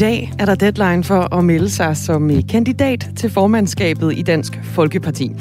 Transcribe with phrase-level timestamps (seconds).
[0.00, 4.22] I dag er der deadline for at melde sig som eh, kandidat til formandskabet i
[4.22, 5.32] Dansk Folkeparti.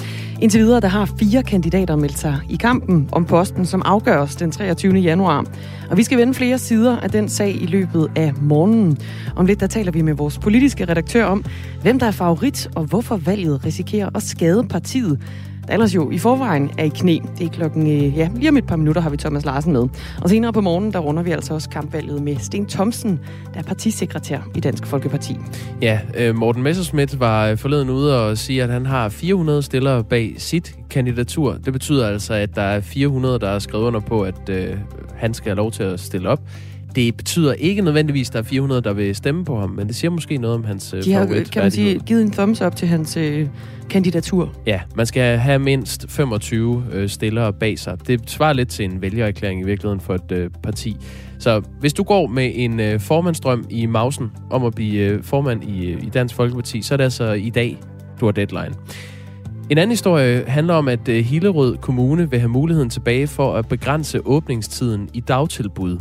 [0.41, 4.51] Indtil videre der har fire kandidater meldt sig i kampen om posten, som afgøres den
[4.51, 4.93] 23.
[4.93, 5.45] januar.
[5.89, 8.97] Og vi skal vende flere sider af den sag i løbet af morgenen.
[9.35, 11.45] Om lidt der taler vi med vores politiske redaktør om,
[11.81, 15.19] hvem der er favorit og hvorfor valget risikerer at skade partiet
[15.69, 17.17] der ellers jo i forvejen er i knæ.
[17.37, 19.87] Det er klokken, øh, ja, lige om et par minutter har vi Thomas Larsen med.
[20.21, 23.19] Og senere på morgenen, der runder vi altså også kampvalget med Sten Thomsen,
[23.53, 25.37] der er partisekretær i Dansk Folkeparti.
[25.81, 30.03] Ja, øh, Morten Messerschmidt var øh, forleden ude og sige, at han har 400 stillere
[30.03, 31.53] bag sit kandidatur.
[31.65, 34.77] Det betyder altså, at der er 400, der er skrevet under på, at øh,
[35.15, 36.41] han skal have lov til at stille op.
[36.95, 39.95] Det betyder ikke nødvendigvis, at der er 400, der vil stemme på ham, men det
[39.95, 42.87] siger måske noget om hans De har, kan man sige, givet en thumbs up til
[42.87, 43.47] hans øh,
[43.89, 44.53] kandidatur.
[44.65, 48.07] Ja, man skal have mindst 25 øh, stillere bag sig.
[48.07, 50.97] Det svarer lidt til en vælgererklæring i virkeligheden for et øh, parti.
[51.39, 55.63] Så hvis du går med en øh, formandsdrøm i mausen om at blive øh, formand
[55.63, 57.77] i, øh, i Dansk Folkeparti, så er det altså i dag,
[58.19, 58.75] du har deadline.
[59.69, 63.67] En anden historie handler om, at øh, Hillerød Kommune vil have muligheden tilbage for at
[63.67, 65.97] begrænse åbningstiden i dagtilbud.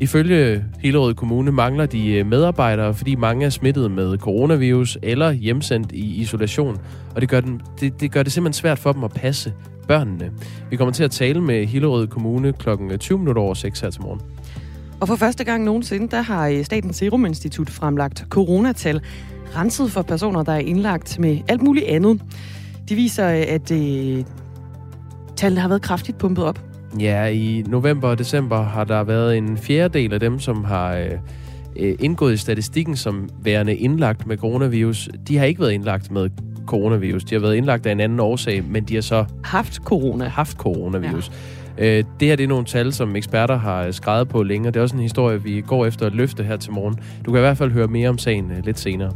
[0.00, 5.92] Ifølge Hillerød Kommune mangler de øh, medarbejdere, fordi mange er smittet med coronavirus eller hjemsendt
[5.92, 6.78] i isolation,
[7.14, 9.52] og det gør, den, det, det gør det simpelthen svært for dem at passe
[9.88, 10.30] børnene.
[10.70, 12.68] Vi kommer til at tale med Hillerød Kommune kl.
[12.98, 14.20] 20 øh, minutter over 6 her til morgen.
[15.00, 19.00] Og for første gang nogensinde, der har øh, Statens Serum Institut fremlagt coronatal,
[19.56, 22.22] renset for personer, der er indlagt med alt muligt andet.
[22.88, 24.24] De viser, at øh,
[25.36, 26.67] tallet har været kraftigt pumpet op.
[27.00, 31.10] Ja, i november og december har der været en fjerdedel af dem, som har øh,
[31.76, 35.08] øh, indgået i statistikken som værende indlagt med coronavirus.
[35.28, 36.30] De har ikke været indlagt med
[36.66, 37.24] coronavirus.
[37.24, 39.24] De har været indlagt af en anden årsag, men de har så...
[39.44, 40.24] Haft corona.
[40.24, 41.30] Haft coronavirus.
[41.78, 41.98] Ja.
[41.98, 44.72] Øh, det her det er nogle tal, som eksperter har skrevet på længere.
[44.72, 46.98] Det er også en historie, vi går efter at løfte her til morgen.
[47.26, 49.12] Du kan i hvert fald høre mere om sagen øh, lidt senere.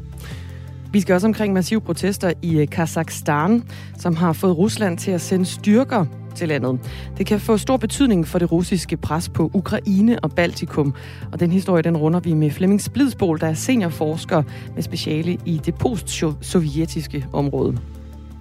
[0.93, 3.63] Vi skal også omkring massive protester i øh, Kazakhstan,
[3.99, 6.05] som har fået Rusland til at sende styrker
[6.35, 6.79] til landet.
[7.19, 10.95] Det kan få stor betydning for det russiske pres på Ukraine og Baltikum.
[11.33, 14.43] Og den historie, den runder vi med Flemming Splidsbol, der er seniorforsker
[14.75, 17.79] med speciale i det post-sovjetiske område.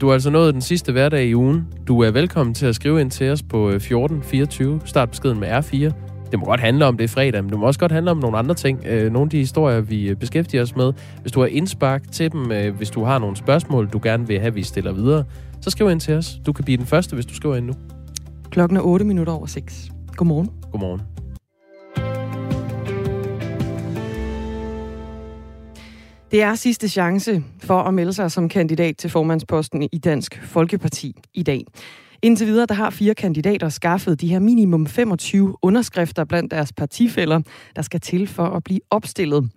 [0.01, 1.67] Du er altså nået den sidste hverdag i ugen.
[1.87, 4.81] Du er velkommen til at skrive ind til os på øh, 1424.
[4.85, 6.10] Start beskeden med R4.
[6.31, 8.37] Det må godt handle om det fredag, men det må også godt handle om nogle
[8.37, 8.85] andre ting.
[8.85, 10.93] Øh, nogle af de historier, vi øh, beskæftiger os med.
[11.21, 14.53] Hvis du har indspark til dem, hvis du har nogle spørgsmål, du gerne vil have,
[14.53, 15.23] vi stiller videre,
[15.61, 16.39] så skriv ind til os.
[16.45, 17.73] Du kan blive den første, hvis du skriver ind nu.
[18.49, 19.91] Klokken er 8 minutter over 6.
[20.15, 20.49] Godmorgen.
[20.71, 21.01] Godmorgen.
[26.31, 31.15] Det er sidste chance for at melde sig som kandidat til formandsposten i Dansk Folkeparti
[31.33, 31.65] i dag.
[32.23, 37.41] Indtil videre der har fire kandidater skaffet de her minimum 25 underskrifter blandt deres partifælder,
[37.75, 39.49] der skal til for at blive opstillet.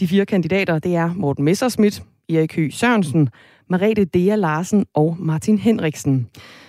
[0.00, 3.28] De fire kandidater det er Morten Messerschmidt, Erik Høgh Sørensen,
[3.70, 6.28] Marete Dea Larsen og Martin Henriksen.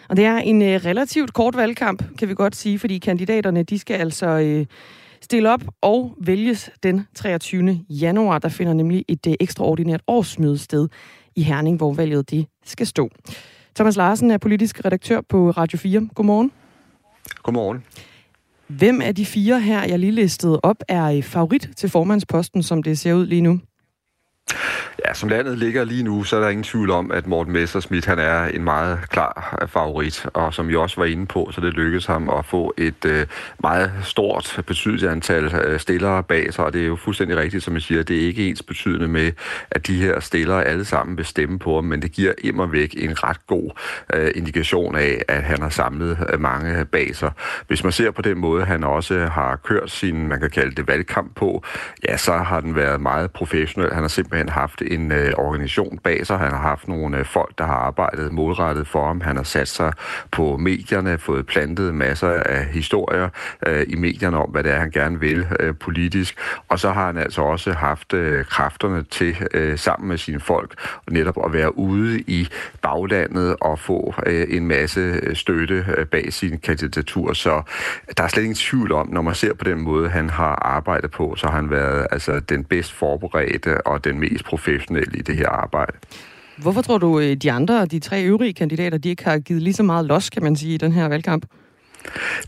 [0.09, 3.79] Og det er en øh, relativt kort valgkamp, kan vi godt sige, fordi kandidaterne de
[3.79, 4.65] skal altså øh,
[5.21, 7.79] stille op og vælges den 23.
[7.89, 8.39] januar.
[8.39, 10.87] Der finder nemlig et øh, ekstraordinært årsmøde sted
[11.35, 13.09] i Herning, hvor valget det skal stå.
[13.77, 16.09] Thomas Larsen er politisk redaktør på Radio 4.
[16.15, 16.51] Godmorgen.
[17.43, 17.83] Godmorgen.
[18.67, 22.83] Hvem af de fire her, jeg lige listede op, er øh, favorit til formandsposten, som
[22.83, 23.59] det ser ud lige nu?
[25.05, 28.05] Ja, som landet ligger lige nu, så er der ingen tvivl om, at Morten Messerschmidt
[28.05, 30.25] han er en meget klar øh, favorit.
[30.33, 33.25] Og som jeg også var inde på, så det lykkedes ham at få et øh,
[33.59, 36.65] meget stort betydeligt antal øh, stillere bag sig.
[36.65, 39.31] Og det er jo fuldstændig rigtigt, som jeg siger, det er ikke ens betydende med,
[39.71, 42.95] at de her stillere alle sammen vil stemme på ham, men det giver immer væk
[42.97, 43.71] en ret god
[44.13, 47.31] øh, indikation af, at han har samlet øh, mange bag sig.
[47.67, 50.87] Hvis man ser på den måde, han også har kørt sin, man kan kalde det
[50.87, 51.63] valgkamp på,
[52.07, 53.93] ja, så har den været meget professionel.
[53.93, 56.37] Han har simpelthen haft en øh, organisation bag sig.
[56.37, 59.21] Han har haft nogle øh, folk, der har arbejdet målrettet for ham.
[59.21, 59.93] Han har sat sig
[60.31, 63.29] på medierne, fået plantet masser af historier
[63.67, 66.37] øh, i medierne om, hvad det er, han gerne vil øh, politisk.
[66.67, 70.73] Og så har han altså også haft øh, kræfterne til øh, sammen med sine folk
[71.11, 72.47] netop at være ude i
[72.81, 77.33] baglandet og få øh, en masse øh, støtte øh, bag sin kandidatur.
[77.33, 77.61] Så
[78.17, 81.11] der er slet ingen tvivl om, når man ser på den måde, han har arbejdet
[81.11, 85.35] på, så har han været altså den bedst forberedte og den mest professionelle i det
[85.37, 85.97] her arbejde.
[86.57, 89.73] Hvorfor tror du, øh, de andre, de tre øvrige kandidater, de ikke har givet lige
[89.73, 91.45] så meget los, kan man sige, i den her valgkamp?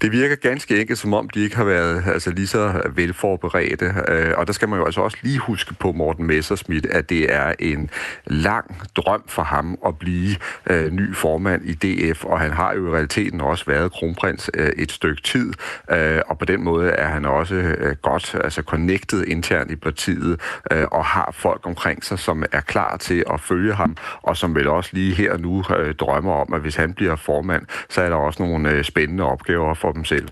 [0.02, 3.94] Det virker ganske enkelt, som om de ikke har været altså, lige så velforberedte.
[4.08, 7.34] Øh, og der skal man jo altså også lige huske på Morten Messerschmidt, at det
[7.34, 7.90] er en
[8.26, 10.36] lang drøm for ham at blive
[10.70, 14.70] øh, ny formand i DF, og han har jo i realiteten også været kronprins øh,
[14.78, 15.54] et stykke tid,
[15.92, 20.40] øh, og på den måde er han også øh, godt altså connected internt i partiet,
[20.72, 24.56] øh, og har folk omkring sig, som er klar til at følge ham, og som
[24.56, 28.10] vel også lige her nu øh, drømmer om, at hvis han bliver formand, så er
[28.10, 30.28] der også nogle øh, spændende opgaver for dem selv.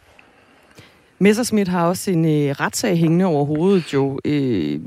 [1.19, 4.19] Messerschmidt har også en øh, retssag hængende over hovedet, jo.
[4.25, 4.79] Øh,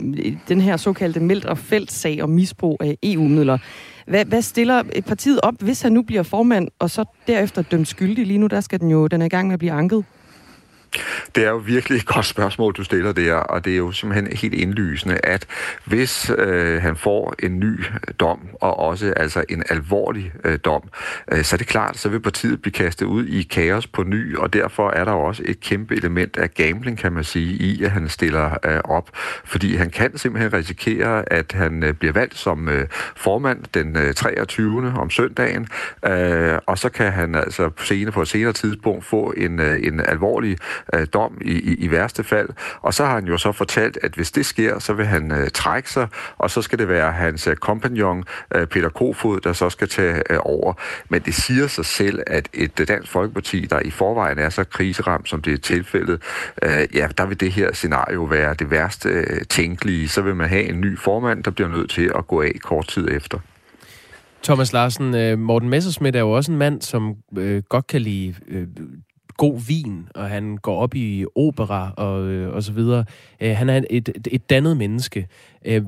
[0.48, 3.58] den her såkaldte meldt og feltsag om misbrug af EU-midler.
[4.06, 8.26] Hvad, hvad stiller partiet op, hvis han nu bliver formand, og så derefter dømt skyldig?
[8.26, 10.04] Lige nu, der skal den jo, den er i gang med at blive anket.
[11.34, 14.36] Det er jo virkelig et godt spørgsmål, du stiller der, og det er jo simpelthen
[14.36, 15.46] helt indlysende, at
[15.84, 20.82] hvis øh, han får en ny øh, dom, og også altså en alvorlig øh, dom,
[21.32, 24.36] øh, så er det klart, så vil partiet blive kastet ud i kaos på ny,
[24.36, 27.90] og derfor er der også et kæmpe element af gambling, kan man sige, i at
[27.90, 29.10] han stiller øh, op.
[29.44, 32.86] Fordi han kan simpelthen risikere, at han øh, bliver valgt som øh,
[33.16, 34.92] formand den øh, 23.
[34.98, 35.68] om søndagen,
[36.06, 40.00] øh, og så kan han altså senere på et senere tidspunkt få en, øh, en
[40.00, 40.56] alvorlig
[40.94, 42.48] øh, dom i, i, i værste fald.
[42.82, 45.50] Og så har han jo så fortalt, at hvis det sker, så vil han øh,
[45.54, 48.24] trække sig, og så skal det være hans øh, kompagnon,
[48.54, 50.74] øh, Peter Kofod, der så skal tage øh, over.
[51.08, 54.64] Men det siger sig selv, at et øh, dansk folkeparti, der i forvejen er så
[54.64, 56.22] kriseramt, som det er tilfældet,
[56.62, 60.08] øh, ja, der vil det her scenario være det værste øh, tænkelige.
[60.08, 62.88] Så vil man have en ny formand, der bliver nødt til at gå af kort
[62.88, 63.38] tid efter.
[64.42, 68.34] Thomas Larsen, øh, Morten Messersmith er jo også en mand, som øh, godt kan lide
[68.48, 68.66] øh,
[69.40, 73.04] god vin, og han går op i opera og, øh, og så videre.
[73.40, 75.26] Øh, han er et, et dannet menneske.
[75.64, 75.82] Øh,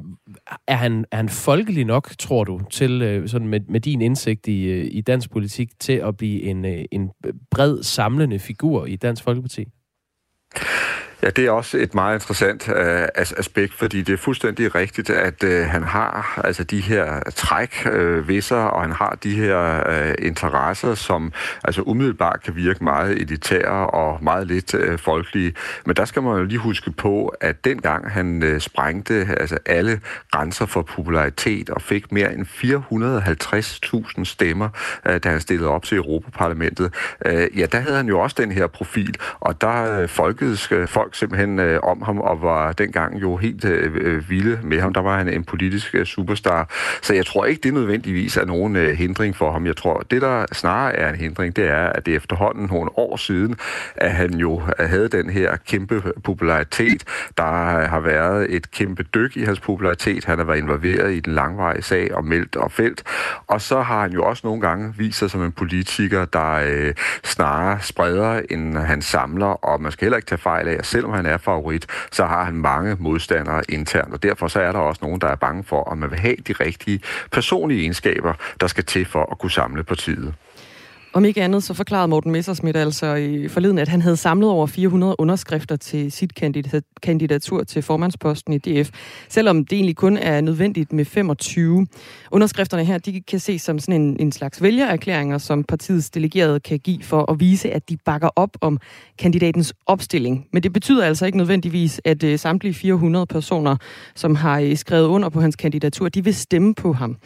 [0.66, 4.48] er, han, er han folkelig nok, tror du, til øh, sådan med, med din indsigt
[4.48, 7.10] i, øh, i dansk politik, til at blive en, øh, en
[7.50, 9.64] bred, samlende figur i Dansk Folkeparti?
[11.22, 15.44] Ja, det er også et meget interessant øh, aspekt, fordi det er fuldstændig rigtigt, at
[15.44, 19.88] øh, han har altså de her træk øh, ved sig, og han har de her
[19.90, 21.32] øh, interesser, som
[21.64, 25.54] altså umiddelbart kan virke meget elitære og meget lidt øh, folkelige.
[25.86, 30.00] Men der skal man jo lige huske på, at dengang han øh, sprængte altså alle
[30.30, 32.46] grænser for popularitet og fik mere end
[34.18, 34.68] 450.000 stemmer,
[35.06, 36.94] øh, da han stillede op til Europaparlamentet,
[37.26, 40.88] øh, ja, der havde han jo også den her profil, og der øh, folkets øh,
[40.88, 44.80] folk folk simpelthen øh, om ham, og var dengang jo helt øh, øh, vilde med
[44.80, 44.92] ham.
[44.92, 46.68] Der var han en politisk øh, superstar.
[47.02, 49.66] Så jeg tror ikke, det nødvendigvis er nogen øh, hindring for ham.
[49.66, 53.16] Jeg tror, det der snarere er en hindring, det er, at det efterhånden nogle år
[53.16, 53.56] siden,
[53.96, 57.04] at han jo øh, havde den her kæmpe popularitet.
[57.36, 60.24] Der øh, har været et kæmpe dyk i hans popularitet.
[60.24, 63.02] Han har været involveret i den langvarige sag om Meldt og Felt.
[63.46, 66.94] Og så har han jo også nogle gange vist sig som en politiker, der øh,
[67.24, 69.46] snarere spreder, end han samler.
[69.46, 72.24] Og man skal heller ikke tage fejl af, at selv selvom han er favorit, så
[72.24, 75.64] har han mange modstandere internt, og derfor så er der også nogen, der er bange
[75.64, 77.00] for, om man vil have de rigtige
[77.30, 80.34] personlige egenskaber, der skal til for at kunne samle partiet.
[81.14, 84.66] Om ikke andet, så forklarede Morten Messersmith altså i forleden, at han havde samlet over
[84.66, 86.32] 400 underskrifter til sit
[87.02, 88.90] kandidatur til formandsposten i DF,
[89.28, 91.86] selvom det egentlig kun er nødvendigt med 25.
[92.30, 96.78] Underskrifterne her, de kan ses som sådan en, en slags vælgererklæringer, som partiets delegerede kan
[96.78, 98.78] give for at vise, at de bakker op om
[99.18, 100.46] kandidatens opstilling.
[100.52, 103.76] Men det betyder altså ikke nødvendigvis, at øh, samtlige 400 personer,
[104.14, 107.16] som har øh, skrevet under på hans kandidatur, de vil stemme på ham.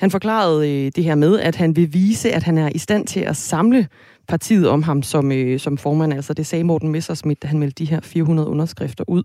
[0.00, 3.06] Han forklarede øh, det her med, at han vil vise, at han er i stand
[3.06, 3.88] til at samle
[4.28, 6.14] partiet om ham som, øh, som formand.
[6.14, 9.22] Altså det sagde Morten Messersmith, da han meldte de her 400 underskrifter ud.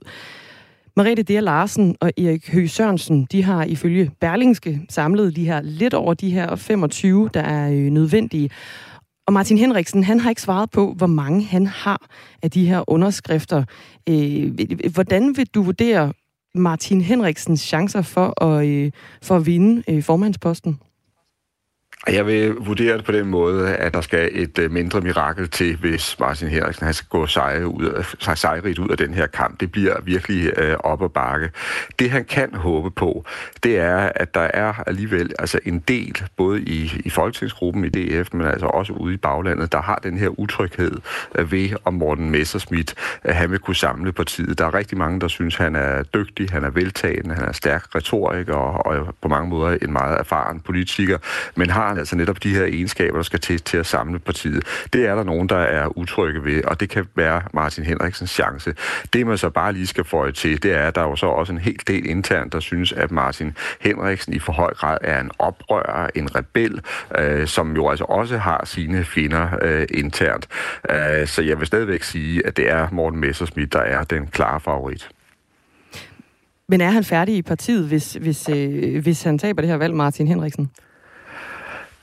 [0.96, 5.94] Mariette Dea Larsen og Erik Høgh Sørensen, de har ifølge Berlingske samlet de her lidt
[5.94, 8.50] over de her 25, der er øh, nødvendige.
[9.28, 12.08] Og Martin Henriksen, han har ikke svaret på, hvor mange han har
[12.42, 13.64] af de her underskrifter.
[14.10, 14.52] Øh,
[14.94, 16.14] hvordan vil du vurdere
[16.56, 18.92] Martin Henriksens chancer for at, øh,
[19.22, 20.80] for at vinde øh, formandsposten?
[22.08, 25.76] Jeg vil vurdere det på den måde, at der skal et øh, mindre mirakel til,
[25.76, 29.60] hvis Martin Henriksen han skal gå sejre ud af, sejrigt ud af den her kamp.
[29.60, 31.50] Det bliver virkelig øh, op og bakke.
[32.00, 33.26] Det han kan håbe på,
[33.64, 38.34] det er, at der er alligevel altså en del, både i, i folketingsgruppen i DF,
[38.34, 40.92] men altså også ude i baglandet, der har den her utryghed
[41.36, 42.96] øh, ved, om Morten Messerschmidt
[43.26, 44.58] øh, han vil kunne samle partiet.
[44.58, 47.96] Der er rigtig mange, der synes, han er dygtig, han er veltagende, han er stærk
[47.96, 51.18] retorik og, og på mange måder en meget erfaren politiker,
[51.56, 54.64] men har altså netop de her egenskaber, der skal til, til at samle partiet.
[54.94, 58.76] Det er der nogen, der er utrygge ved, og det kan være Martin Henriksens chance.
[59.14, 61.26] Det, man så bare lige skal få til, det er, at der er jo så
[61.26, 65.22] også en hel del internt, der synes, at Martin Henriksen i for høj grad er
[65.22, 66.82] en oprører, en rebel,
[67.20, 70.48] øh, som jo altså også har sine fjender øh, internt.
[70.90, 74.60] Øh, så jeg vil stadigvæk sige, at det er Morten Messerschmidt, der er den klare
[74.60, 75.10] favorit.
[76.68, 79.96] Men er han færdig i partiet, hvis, hvis, øh, hvis han taber det her valg,
[79.96, 80.70] Martin Henriksen?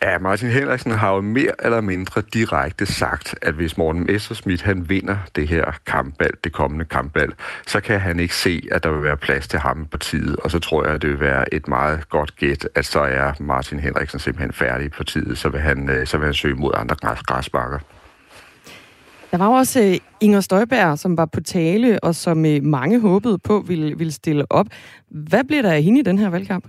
[0.03, 4.89] Ja, Martin Henriksen har jo mere eller mindre direkte sagt, at hvis Morten Messerschmidt han
[4.89, 7.35] vinder det her kampvalg, det kommende kampvalg,
[7.67, 10.37] så kan han ikke se, at der vil være plads til ham i partiet.
[10.37, 13.33] Og så tror jeg, at det vil være et meget godt gæt, at så er
[13.41, 16.73] Martin Henriksen simpelthen færdig i partiet, så vil han, øh, så vil han søge mod
[16.75, 17.79] andre græsbakker.
[19.31, 23.39] Der var også øh, Inger Støjberg, som var på tale, og som øh, mange håbede
[23.39, 24.67] på ville, ville stille op.
[25.11, 26.65] Hvad bliver der af hende i den her valgkamp?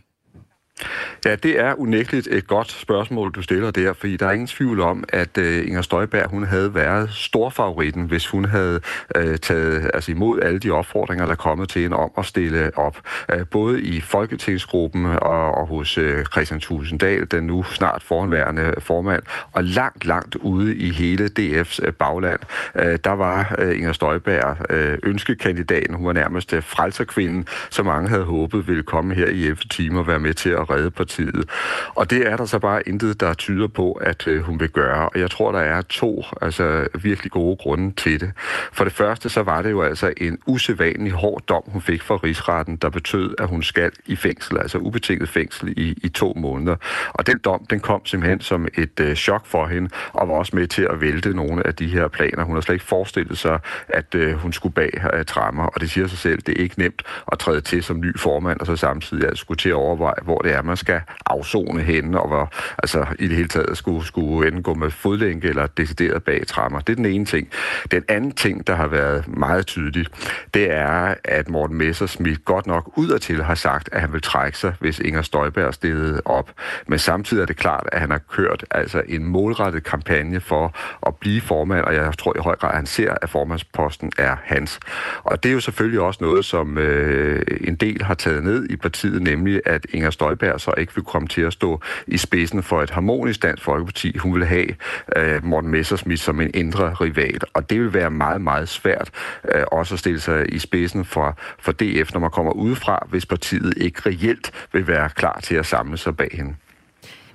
[1.26, 4.80] Ja, det er unægteligt et godt spørgsmål, du stiller der, fordi der er ingen tvivl
[4.80, 8.80] om, at øh, Inger Støjberg hun havde været storfavoritten, hvis hun havde
[9.16, 12.78] øh, taget altså imod alle de opfordringer, der er kommet til hende om at stille
[12.78, 12.98] op.
[13.32, 19.24] Øh, både i Folketingsgruppen og, og hos uh, Christian Tulsendal, den nu snart foranværende formand,
[19.52, 22.40] og langt, langt ude i hele DF's bagland.
[22.76, 25.96] øh, der var Inger Støjberg øh, ønskekandidaten.
[25.96, 30.08] Hun var nærmest frelserkvinden, som mange havde håbet ville komme her i 11 timer og
[30.08, 31.50] være med til at redde partiet.
[31.96, 35.10] Og det er der så bare intet, der tyder på, at øh, hun vil gøre.
[35.10, 38.32] Og jeg tror, der er to altså, virkelig gode grunde til det.
[38.74, 42.16] For det første, så var det jo altså en usædvanlig hård dom, hun fik fra
[42.16, 46.76] rigsretten, der betød, at hun skal i fængsel, altså ubetinget fængsel i, i to måneder.
[47.14, 50.56] Og den dom, den kom simpelthen som et øh, chok for hende, og var også
[50.56, 52.44] med til at vælte nogle af de her planer.
[52.44, 55.92] Hun har slet ikke forestillet sig, at øh, hun skulle bag øh, trammer, og det
[55.92, 58.76] siger sig selv, det er ikke nemt at træde til som ny formand, og så
[58.76, 62.52] samtidig at skulle til at overveje, hvor det er, man skal afzone henne, og hvor
[62.78, 66.80] altså, i det hele taget skulle, skulle enten gå med fodlænke eller decideret bag trammer.
[66.80, 67.48] Det er den ene ting.
[67.92, 70.06] Den anden ting, der har været meget tydelig,
[70.54, 74.74] det er, at Morten Messersmith godt nok udadtil har sagt, at han vil trække sig,
[74.80, 76.52] hvis Inger Støjberg stillede op.
[76.88, 80.76] Men samtidig er det klart, at han har kørt altså en målrettet kampagne for
[81.08, 84.36] at blive formand, og jeg tror i høj grad, at han ser, at formandsposten er
[84.44, 84.80] hans.
[85.24, 88.76] Og det er jo selvfølgelig også noget, som øh, en del har taget ned i
[88.76, 92.82] partiet, nemlig at Inger Støjberg så ikke vil komme til at stå i spidsen for
[92.82, 94.18] et harmonisk dansk folkeparti.
[94.18, 94.68] Hun vil have
[95.16, 99.10] øh, Morten Messersmith som en indre rival, og det vil være meget, meget svært
[99.56, 103.26] øh, også at stille sig i spidsen for, for DF, når man kommer udefra, hvis
[103.26, 106.56] partiet ikke reelt vil være klar til at samle sig bag hende.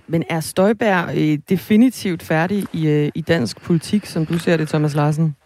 [0.06, 4.68] Men er Støjberg øh, definitivt færdig i, øh, i dansk politik, som du ser det,
[4.68, 5.36] Thomas Larsen?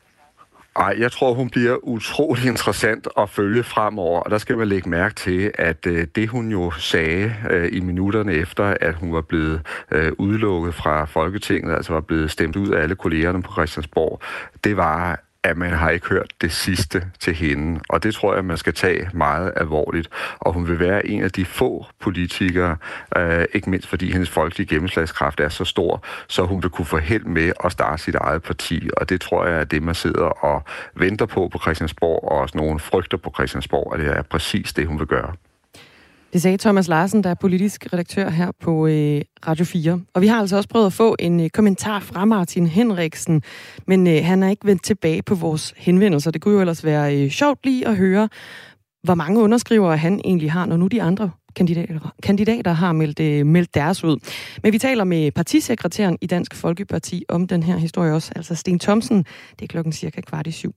[0.79, 4.89] Nej, jeg tror, hun bliver utrolig interessant at følge fremover, og der skal man lægge
[4.89, 9.21] mærke til, at øh, det hun jo sagde øh, i minutterne efter, at hun var
[9.21, 9.61] blevet
[9.91, 14.21] øh, udelukket fra Folketinget, altså var blevet stemt ud af alle kollegerne på Christiansborg,
[14.65, 17.81] det var, at man har ikke hørt det sidste til hende.
[17.89, 20.09] Og det tror jeg, man skal tage meget alvorligt.
[20.39, 22.77] Og hun vil være en af de få politikere,
[23.17, 26.99] øh, ikke mindst fordi hendes folkelige gennemslagskraft er så stor, så hun vil kunne få
[26.99, 28.91] held med at starte sit eget parti.
[28.97, 30.63] Og det tror jeg er det, man sidder og
[30.95, 34.87] venter på på Christiansborg, og også nogen frygter på Christiansborg, og det er præcis det,
[34.87, 35.35] hun vil gøre.
[36.33, 40.01] Det sagde Thomas Larsen, der er politisk redaktør her på øh, Radio 4.
[40.15, 43.43] Og vi har altså også prøvet at få en øh, kommentar fra Martin Henriksen,
[43.87, 46.31] men øh, han er ikke vendt tilbage på vores henvendelser.
[46.31, 48.29] Det kunne jo ellers være øh, sjovt lige at høre,
[49.03, 53.47] hvor mange underskrivere han egentlig har, når nu de andre kandidater, kandidater har meldt, øh,
[53.47, 54.17] meldt deres ud.
[54.63, 58.79] Men vi taler med partisekretæren i Dansk Folkeparti om den her historie også, altså Sten
[58.79, 59.19] Thomsen.
[59.51, 60.75] Det er klokken cirka kvart i syv.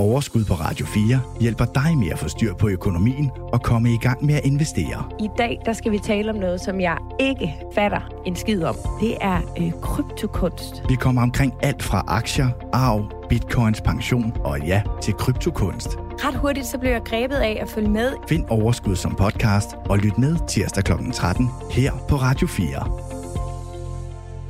[0.00, 3.96] Overskud på Radio 4 hjælper dig med at få styr på økonomien og komme i
[3.96, 5.10] gang med at investere.
[5.20, 8.76] I dag der skal vi tale om noget, som jeg ikke fatter en skid om.
[9.00, 10.82] Det er øh, kryptokunst.
[10.88, 15.88] Vi kommer omkring alt fra aktier, arv, bitcoins, pension og ja, til kryptokunst.
[15.96, 18.12] Ret hurtigt så blev jeg grebet af at følge med.
[18.28, 20.92] Find Overskud som podcast og lyt med tirsdag kl.
[21.12, 22.66] 13 her på Radio 4.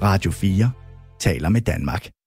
[0.03, 0.71] Radio 4
[1.19, 2.18] taler med Danmark.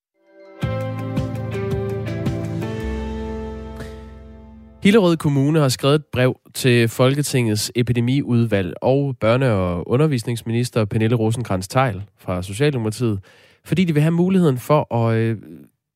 [4.83, 11.67] Hillerød Kommune har skrevet et brev til Folketingets epidemiudvalg og børne- og undervisningsminister Pernille rosenkrantz
[11.67, 13.19] teil fra Socialdemokratiet,
[13.65, 15.37] fordi de vil have muligheden for at øh,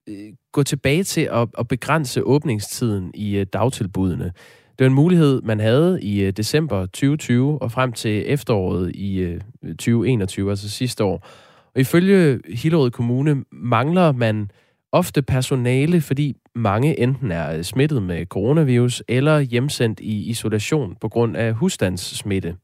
[0.09, 0.15] øh
[0.53, 4.23] gå tilbage til at, at begrænse åbningstiden i øh, dagtilbudene.
[4.69, 9.17] Det var en mulighed, man havde i øh, december 2020 og frem til efteråret i
[9.19, 11.27] øh, 2021, altså sidste år.
[11.75, 14.49] Og ifølge Hillerød Kommune mangler man
[14.95, 21.37] ofte personale, fordi mange enten er smittet med coronavirus eller hjemsendt i isolation på grund
[21.37, 22.55] af husstandssmitte.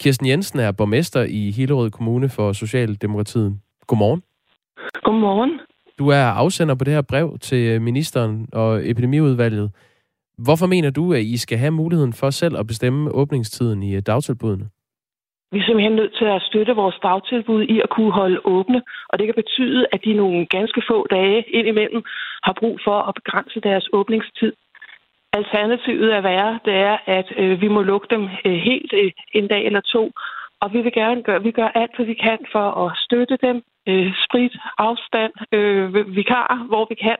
[0.00, 3.58] Kirsten Jensen er borgmester i Hillerød Kommune for Socialdemokratiet.
[3.86, 4.22] Godmorgen.
[5.04, 5.50] Godmorgen.
[5.98, 9.70] Du er afsender på det her brev til ministeren og epidemiudvalget.
[10.38, 14.68] Hvorfor mener du, at I skal have muligheden for selv at bestemme åbningstiden i dagtilbudene?
[15.52, 19.18] Vi er simpelthen nødt til at støtte vores dagtilbud i at kunne holde åbne, og
[19.18, 22.02] det kan betyde, at de nogle ganske få dage indimellem
[22.42, 24.52] har brug for at begrænse deres åbningstid.
[25.32, 29.48] Alternativet er værre, det er, at øh, vi må lukke dem øh, helt øh, en
[29.48, 30.12] dag eller to,
[30.60, 33.62] og vi vil gerne gøre, vi gør alt, hvad vi kan for at støtte dem,
[33.88, 37.16] øh, sprit, afstand, øh, vikar, hvor vi kan.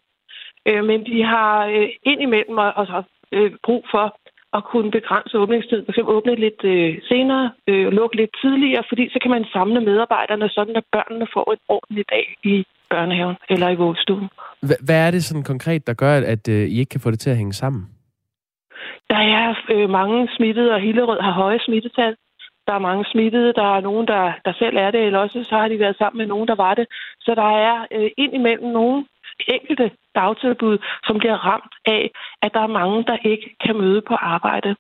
[0.69, 3.03] Øh, men de har øh, indimellem også
[3.33, 4.17] øh, brug for
[4.55, 5.85] at kunne begrænse åbningstid.
[5.85, 9.81] For eksempel åbne lidt øh, senere, øh, lukke lidt tidligere, fordi så kan man samle
[9.81, 14.29] medarbejderne, sådan at børnene får et ordentligt dag i børnehaven eller i vuggestuen.
[14.87, 17.31] Hvad er det sådan konkret, der gør, at øh, I ikke kan få det til
[17.31, 17.83] at hænge sammen?
[19.11, 22.17] Der er øh, mange smittede, og Hillerød har høje smittetal.
[22.67, 25.57] Der er mange smittede, der er nogen, der, der selv er det, eller også så
[25.57, 26.87] har de været sammen med nogen, der var det.
[27.21, 29.07] Så der er øh, indimellem nogen
[29.49, 32.11] enkelte dagtilbud, som bliver ramt af,
[32.43, 34.77] at der er mange, der ikke kan møde på arbejde.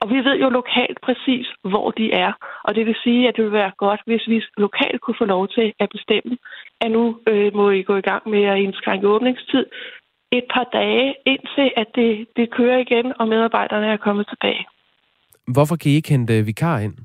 [0.00, 2.32] Og vi ved jo lokalt præcis, hvor de er.
[2.64, 5.48] Og det vil sige, at det vil være godt, hvis vi lokalt kunne få lov
[5.48, 6.36] til at bestemme,
[6.80, 9.66] at nu øh, må I gå i gang med at indskrænke åbningstid
[10.32, 14.66] et par dage, indtil at det, det kører igen, og medarbejderne er kommet tilbage.
[15.54, 16.96] Hvorfor kan I ikke hente vikar ind?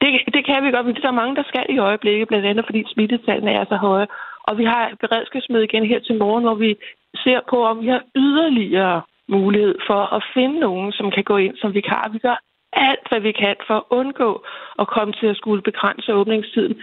[0.00, 2.64] Det, det kan vi godt, men der er mange, der skal i øjeblikket, blandt andet
[2.64, 4.06] fordi smittetallene er så høje.
[4.48, 6.76] Og vi har beredskabsmøde igen her til morgen, hvor vi
[7.24, 11.56] ser på, om vi har yderligere mulighed for at finde nogen, som kan gå ind
[11.56, 12.10] som vikar.
[12.12, 12.36] Vi gør
[12.72, 14.44] alt, hvad vi kan for at undgå
[14.78, 16.76] at komme til at skulle begrænse åbningstiden.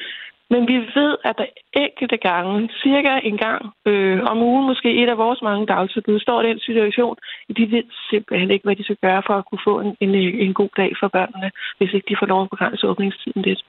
[0.53, 1.45] Men vi ved, at der
[1.85, 6.41] enkelte gange, cirka en gang øh, om ugen, måske et af vores mange dagtilbud, står
[6.41, 7.15] i den situation,
[7.49, 10.15] at de ved simpelthen ikke, hvad de skal gøre for at kunne få en, en,
[10.45, 13.61] en god dag for børnene, hvis ikke de får lov at begrænse åbningstiden lidt.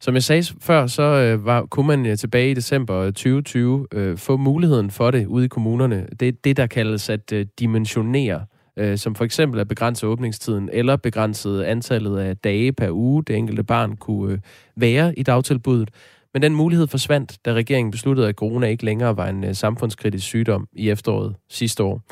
[0.00, 3.86] Som jeg sagde før, så øh, var, kunne man øh, tilbage i december øh, 2020
[3.92, 6.06] øh, få muligheden for det ude i kommunerne.
[6.20, 10.68] Det er det, der kaldes at øh, dimensionere øh, som for eksempel at begrænse åbningstiden,
[10.72, 14.38] eller begrænse antallet af dage per uge, det enkelte barn kunne øh,
[14.76, 15.90] være i dagtilbuddet.
[16.32, 20.26] Men den mulighed forsvandt, da regeringen besluttede, at corona ikke længere var en øh, samfundskritisk
[20.26, 22.02] sygdom i efteråret sidste år.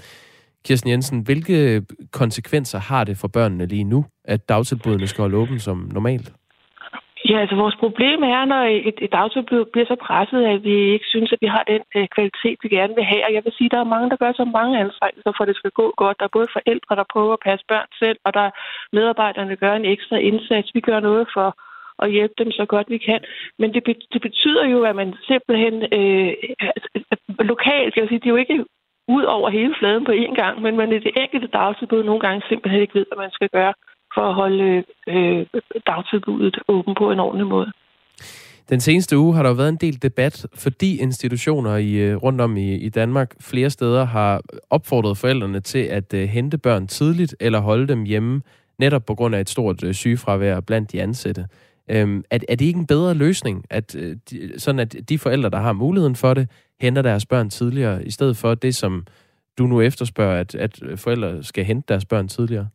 [0.65, 5.61] Kirsten Jensen, hvilke konsekvenser har det for børnene lige nu, at dagtilbudene skal holde åben
[5.61, 6.33] som normalt?
[7.31, 11.09] Ja, altså vores problem er, når et, et dagtilbud bliver så presset, at vi ikke
[11.15, 13.25] synes, at vi har den øh, kvalitet, vi gerne vil have.
[13.27, 15.49] Og jeg vil sige, at der er mange, der gør så mange anstrengelser for, at
[15.49, 16.19] det skal gå godt.
[16.19, 18.53] Der er både forældre, der prøver at passe børn selv, og der er
[18.97, 20.69] medarbejderne, der gør en ekstra indsats.
[20.75, 21.49] Vi gør noget for
[22.05, 23.21] at hjælpe dem så godt vi kan.
[23.59, 26.33] Men det, det betyder jo, at man simpelthen øh,
[26.75, 28.65] altså, øh, lokalt, jeg vil sige, det er jo ikke
[29.17, 32.43] ud over hele fladen på én gang, men man i det enkelte dagtilbud nogle gange
[32.49, 33.75] simpelthen ikke ved, hvad man skal gøre
[34.15, 35.47] for at holde øh,
[35.87, 37.73] dagtilbuddet åben på en ordentlig måde.
[38.71, 42.41] Den seneste uge har der jo været en del debat, fordi institutioner i, øh, rundt
[42.41, 47.37] om i, i Danmark flere steder har opfordret forældrene til at øh, hente børn tidligt
[47.41, 48.43] eller holde dem hjemme,
[48.79, 51.47] netop på grund af et stort øh, sygefravær blandt de ansatte.
[51.89, 55.51] Øhm, er, er det ikke en bedre løsning, at øh, de, sådan at de forældre,
[55.51, 56.49] der har muligheden for det,
[56.81, 59.07] henter deres børn tidligere, i stedet for det, som
[59.59, 62.69] du nu efterspørger, at, at forældre skal hente deres børn tidligere?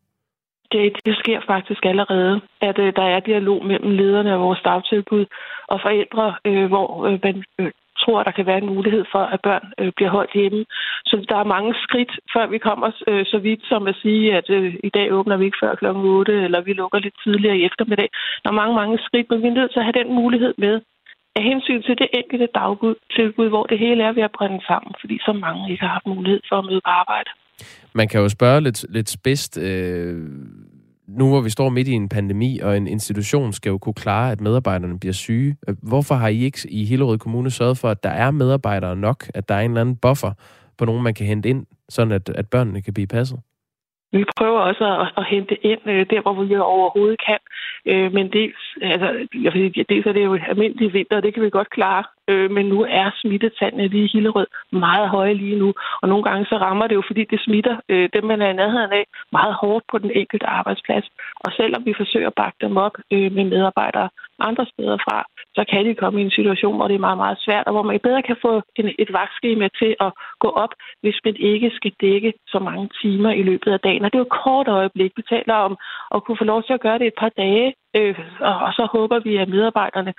[0.72, 5.26] Det, det sker faktisk allerede, at øh, der er dialog mellem lederne af vores dagtilbud
[5.68, 9.24] og forældre, øh, hvor øh, man øh, tror, at der kan være en mulighed for,
[9.34, 10.66] at børn øh, bliver holdt hjemme.
[11.06, 14.50] Så der er mange skridt, før vi kommer øh, så vidt som at sige, at
[14.50, 15.86] øh, i dag åbner vi ikke før kl.
[15.86, 18.10] 8, eller vi lukker lidt tidligere i eftermiddag.
[18.44, 20.82] Der er mange, mange skridt, men vi er nødt til at have den mulighed med
[21.36, 25.16] af hensyn til det enkelte dagtilbud, hvor det hele er ved at brænde sammen, fordi
[25.26, 27.30] så mange ikke har haft mulighed for at møde på arbejde.
[27.96, 30.30] Man kan jo spørge lidt, lidt spidst, øh,
[31.08, 34.32] nu hvor vi står midt i en pandemi, og en institution skal jo kunne klare,
[34.32, 35.58] at medarbejderne bliver syge.
[35.68, 39.30] Øh, hvorfor har I ikke i Hillerød Kommune sørget for, at der er medarbejdere nok,
[39.34, 40.32] at der er en eller anden buffer
[40.78, 43.40] på nogen, man kan hente ind, sådan at, at børnene kan blive passet?
[44.12, 47.40] Vi prøver også at, at hente ind øh, der, hvor vi overhovedet kan.
[47.86, 49.08] Øh, men dels, altså,
[49.44, 52.04] jeg vil sige, dels er det jo almindelig vinter, og det kan vi godt klare.
[52.28, 55.74] Øh, men nu er smittetallene lige i Hillerød meget høje lige nu.
[56.02, 57.76] Og nogle gange så rammer det jo, fordi det smitter
[58.14, 61.06] dem, man er i nærheden af, meget hårdt på den enkelte arbejdsplads.
[61.44, 65.18] Og selvom vi forsøger at bakke dem op med medarbejdere andre steder fra,
[65.56, 67.84] så kan de komme i en situation, hvor det er meget, meget svært, og hvor
[67.84, 71.94] man bedre kan få en, et vagtskema til at gå op, hvis man ikke skal
[72.02, 74.04] dække så mange timer i løbet af dagen.
[74.06, 75.12] Og det er jo et kort øjeblik.
[75.18, 75.78] Vi taler om
[76.16, 79.20] at kunne få lov til at gøre det et par dage, øh, og, så håber
[79.20, 80.14] vi, at medarbejderne,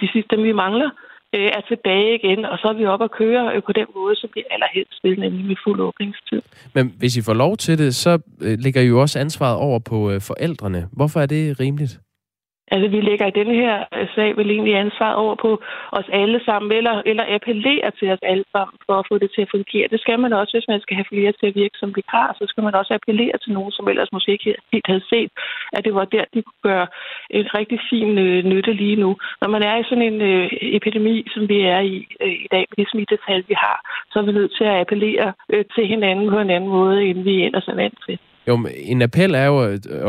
[0.00, 0.90] de sidste dem vi mangler,
[1.34, 4.16] øh, er tilbage igen, og så er vi oppe og køre øh, på den måde,
[4.16, 6.42] som vi allerhelst vil, nemlig med fuld åbningstid.
[6.74, 9.78] Men hvis I får lov til det, så øh, ligger I jo også ansvaret over
[9.78, 10.88] på øh, forældrene.
[10.92, 12.00] Hvorfor er det rimeligt?
[12.72, 15.50] Altså, vi lægger i denne her øh, sag vel egentlig ansvaret over på
[15.98, 19.42] os alle sammen, eller, eller appellerer til os alle sammen for at få det til
[19.42, 19.88] at fungere.
[19.92, 22.44] Det skal man også, hvis man skal have flere til at virke som vikar, så
[22.48, 25.30] skal man også appellere til nogen, som ellers måske ikke helt havde set,
[25.72, 26.86] at det var der, de kunne gøre
[27.30, 29.10] en rigtig fin øh, nytte lige nu.
[29.40, 32.64] Når man er i sådan en øh, epidemi, som vi er i øh, i dag,
[32.68, 33.78] med de smittetal, vi har,
[34.10, 37.22] så er vi nødt til at appellere øh, til hinanden på en anden måde, end
[37.22, 38.18] vi ellers er vant til.
[38.48, 39.58] Jo, en appel er jo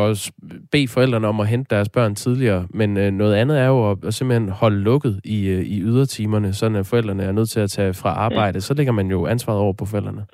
[0.10, 0.32] at
[0.72, 4.14] bede forældrene om at hente deres børn tidligere, men øh, noget andet er jo at,
[4.14, 7.94] simpelthen holde lukket i, øh, i ydertimerne, sådan at forældrene er nødt til at tage
[7.94, 8.56] fra arbejde.
[8.56, 8.60] Ja.
[8.60, 10.26] Så lægger man jo ansvaret over på forældrene.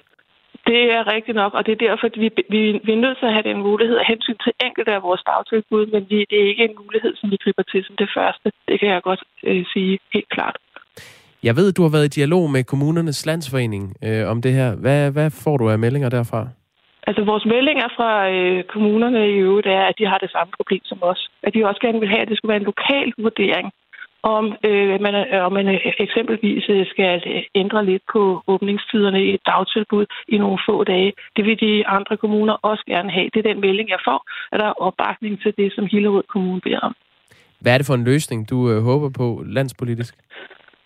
[0.71, 3.25] Det er rigtigt nok, og det er derfor, at vi, vi, vi er nødt til
[3.29, 6.47] at have den mulighed af hensyn til enkelte af vores dagtilbud, men vi, det er
[6.51, 8.47] ikke en mulighed, som vi griber til som det første.
[8.67, 10.57] Det kan jeg godt øh, sige helt klart.
[11.43, 14.75] Jeg ved, du har været i dialog med kommunernes landsforening øh, om det her.
[14.75, 16.47] Hvad, hvad får du af meldinger derfra?
[17.07, 20.83] Altså vores meldinger fra øh, kommunerne i øvrigt er, at de har det samme problem
[20.85, 21.21] som os.
[21.43, 23.67] At de også gerne vil have, at det skulle være en lokal vurdering,
[24.35, 25.67] om øh, man, øh, om man
[26.05, 27.11] eksempelvis øh, skal
[27.55, 31.13] ændre lidt på åbningstiderne i et dagtilbud i nogle få dage.
[31.35, 33.29] Det vil de andre kommuner også gerne have.
[33.33, 34.19] Det er den melding, jeg får,
[34.51, 36.95] at der er opbakning til det, som Hillerød Kommune beder om.
[37.61, 40.15] Hvad er det for en løsning, du øh, håber på landspolitisk?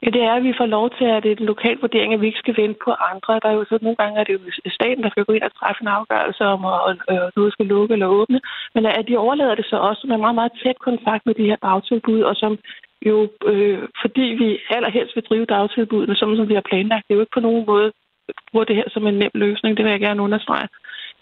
[0.03, 2.21] Ja, det er, at vi får lov til, at det er en lokal vurdering, at
[2.21, 3.39] vi ikke skal vente på andre.
[3.43, 4.35] Der er jo så nogle gange, at det
[4.65, 6.93] er staten, der skal gå ind og træffe en afgørelse om, at
[7.35, 8.39] noget skal lukke eller åbne.
[8.75, 11.59] Men at de overlader det så også med meget, meget tæt kontakt med de her
[11.67, 12.57] dagtilbud, og som
[13.09, 17.17] jo, øh, fordi vi allerhelst vil drive dagtilbudene, som, som vi har planlagt, det er
[17.17, 17.91] jo ikke på nogen måde
[18.51, 19.77] bruger det her som en nem løsning.
[19.77, 20.67] Det vil jeg gerne understrege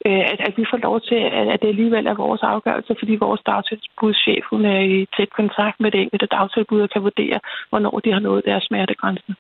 [0.07, 3.15] Øh, at, at vi får lov til, at, at det alligevel er vores afgørelse, fordi
[3.15, 7.99] vores dagtilbudschef hun er i tæt kontakt med det enkelte dagtilbud og kan vurdere, hvornår
[7.99, 9.33] de har nået deres smertegrænse.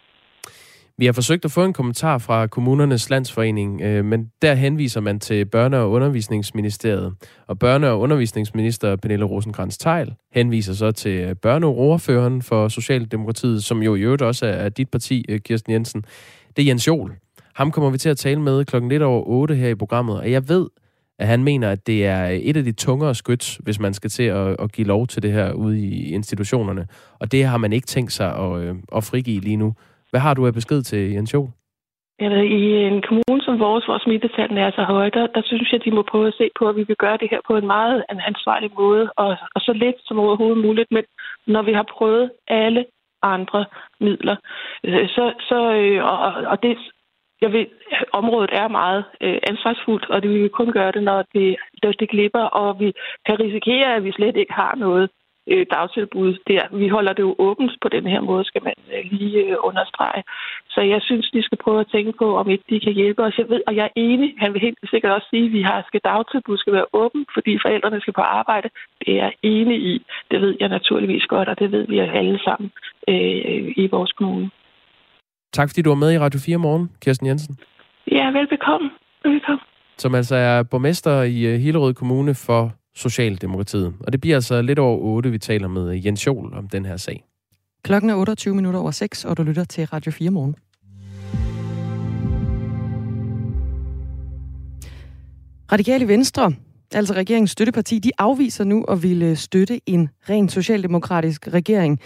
[0.99, 5.19] Vi har forsøgt at få en kommentar fra kommunernes landsforening, øh, men der henviser man
[5.19, 7.13] til Børne- og Undervisningsministeriet.
[7.47, 13.83] Og Børne- og Undervisningsminister Pernille rosenkrantz teil henviser så til øh, børneordføreren for Socialdemokratiet, som
[13.83, 16.03] jo i øvrigt også er dit parti, øh, Kirsten Jensen.
[16.55, 17.11] Det er Jens Jol,
[17.59, 20.31] ham kommer vi til at tale med klokken lidt over 8 her i programmet, og
[20.31, 20.65] jeg ved,
[21.19, 24.23] at han mener, at det er et af de tungere skyts, hvis man skal til
[24.23, 26.87] at, at give lov til det her ude i institutionerne.
[27.19, 29.73] Og det har man ikke tænkt sig at, øh, at frigive lige nu.
[30.11, 31.49] Hvad har du af besked til Jens Jo?
[32.19, 35.85] Eller I en kommune som vores, hvor smittetallene er så høje, der, der synes jeg,
[35.85, 38.03] de må prøve at se på, at vi vil gøre det her på en meget
[38.09, 40.91] ansvarlig måde, og, og så lidt som overhovedet muligt.
[40.91, 41.03] Men
[41.47, 42.85] når vi har prøvet alle
[43.23, 43.65] andre
[43.99, 44.35] midler,
[44.83, 46.19] øh, så, så øh, og,
[46.51, 46.77] og det
[47.41, 47.65] jeg ved,
[48.13, 52.09] området er meget øh, ansvarsfuldt, og det vil kun gøre det, når det, når det
[52.09, 52.93] glipper, og vi
[53.25, 55.09] kan risikere, at vi slet ikke har noget
[55.51, 56.63] øh, dagtilbud der.
[56.77, 60.23] Vi holder det jo åbent på den her måde, skal man øh, lige øh, understrege.
[60.69, 63.37] Så jeg synes, de skal prøve at tænke på, om ikke de kan hjælpe os.
[63.37, 65.83] Jeg ved, og jeg er enig, han vil helt sikkert også sige, at vi har,
[65.87, 68.69] skal dagtilbud skal være åbent, fordi forældrene skal på arbejde.
[68.99, 70.05] Det er jeg enig i.
[70.31, 72.71] Det ved jeg naturligvis godt, og det ved vi alle sammen
[73.07, 74.49] øh, i vores kommune.
[75.53, 77.57] Tak fordi du var med i Radio 4 morgen, Kirsten Jensen.
[78.11, 78.89] Ja, velbekomme.
[79.23, 79.59] Velbekomme.
[79.97, 83.93] Som altså er borgmester i øh, Hillerød Kommune for Socialdemokratiet.
[83.99, 86.85] Og det bliver altså lidt over 8, vi taler med øh, Jens Jol om den
[86.85, 87.23] her sag.
[87.83, 90.55] Klokken er 28 minutter over 6, og du lytter til Radio 4 morgen.
[95.71, 96.51] Radikale Venstre,
[96.93, 101.99] altså regeringens støtteparti, de afviser nu at ville støtte en ren socialdemokratisk regering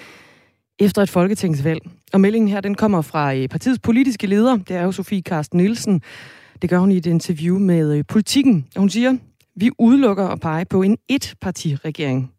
[0.84, 1.82] efter et folketingsvalg.
[2.14, 5.58] Og meldingen her, den kommer fra øh, partiets politiske leder, det er jo Sofie Karsten
[5.58, 6.02] Nielsen.
[6.62, 8.66] Det gør hun i et interview med øh, Politikken.
[8.76, 9.18] Og hun siger,
[9.56, 12.32] vi udelukker at pege på en etpartiregering,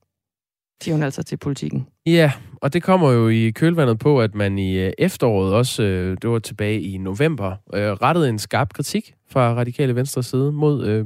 [0.83, 1.87] Siger hun altså til Politikken.
[2.07, 5.83] Ja, og det kommer jo i kølvandet på, at man i øh, efteråret også,
[6.22, 7.57] det var tilbage i november,
[8.02, 11.04] rettede en skarp kritik fra Radikale Venstre side mod øh,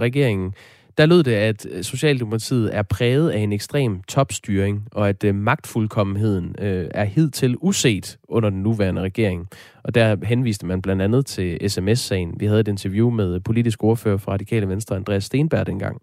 [0.00, 0.54] regeringen
[1.00, 5.34] der lød det, at øh, Socialdemokratiet er præget af en ekstrem topstyring, og at øh,
[5.34, 9.48] magtfuldkommenheden øh, er hidtil uset under den nuværende regering.
[9.82, 12.34] Og der henviste man blandt andet til sms-sagen.
[12.40, 16.00] Vi havde et interview med øh, politisk ordfører fra Radikale Venstre, Andreas Stenberg, dengang.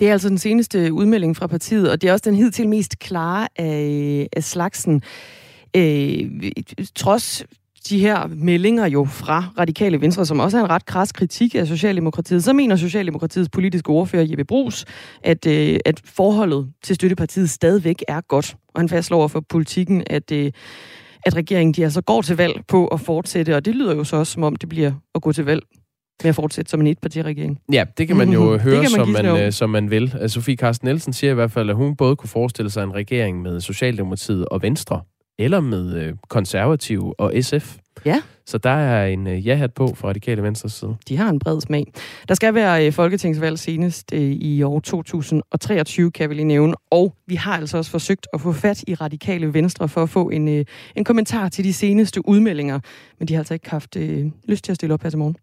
[0.00, 2.98] Det er altså den seneste udmelding fra partiet, og det er også den hidtil mest
[2.98, 5.02] klare af, af slagsen.
[5.76, 6.30] Øh,
[6.94, 7.44] trods
[7.88, 11.66] de her meldinger jo fra Radikale Venstre, som også er en ret kras kritik af
[11.66, 14.84] Socialdemokratiet, så mener Socialdemokratiets politiske ordfører Jeppe Brugs,
[15.22, 18.56] at, øh, at forholdet til støttepartiet stadigvæk er godt.
[18.74, 20.52] Og han fastslår for politikken, at, øh,
[21.26, 24.16] at regeringen de altså går til valg på at fortsætte, og det lyder jo så
[24.16, 25.62] også, som om det bliver at gå til valg
[26.22, 27.60] med at fortsætte som en etpartiregering.
[27.72, 30.14] Ja, det kan man jo Det høre, man som, man, øh, som man vil.
[30.20, 32.94] Altså, Sofie Carsten Nielsen siger i hvert fald, at hun både kunne forestille sig en
[32.94, 35.00] regering med Socialdemokratiet og Venstre,
[35.38, 37.76] eller med øh, konservative og SF.
[38.04, 38.22] Ja.
[38.46, 40.96] Så der er en øh, ja-hat på fra Radikale Venstres side.
[41.08, 41.92] De har en bred smag.
[42.28, 46.74] Der skal være øh, folketingsvalg senest øh, i år 2023, kan vi lige nævne.
[46.90, 50.28] Og vi har altså også forsøgt at få fat i Radikale Venstre for at få
[50.30, 50.64] en, øh,
[50.96, 52.80] en kommentar til de seneste udmeldinger.
[53.18, 55.36] Men de har altså ikke haft øh, lyst til at stille op her til morgen.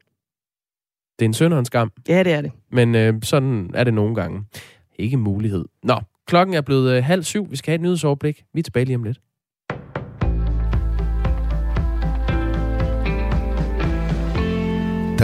[1.19, 2.51] Det er en synd og en skam, Ja, det er det.
[2.71, 4.43] men øh, sådan er det nogle gange.
[4.99, 5.65] Ikke mulighed.
[5.83, 7.51] Nå, klokken er blevet øh, halv syv.
[7.51, 8.43] Vi skal have et nyhedsoverblik.
[8.53, 9.19] Vi er tilbage lige om lidt.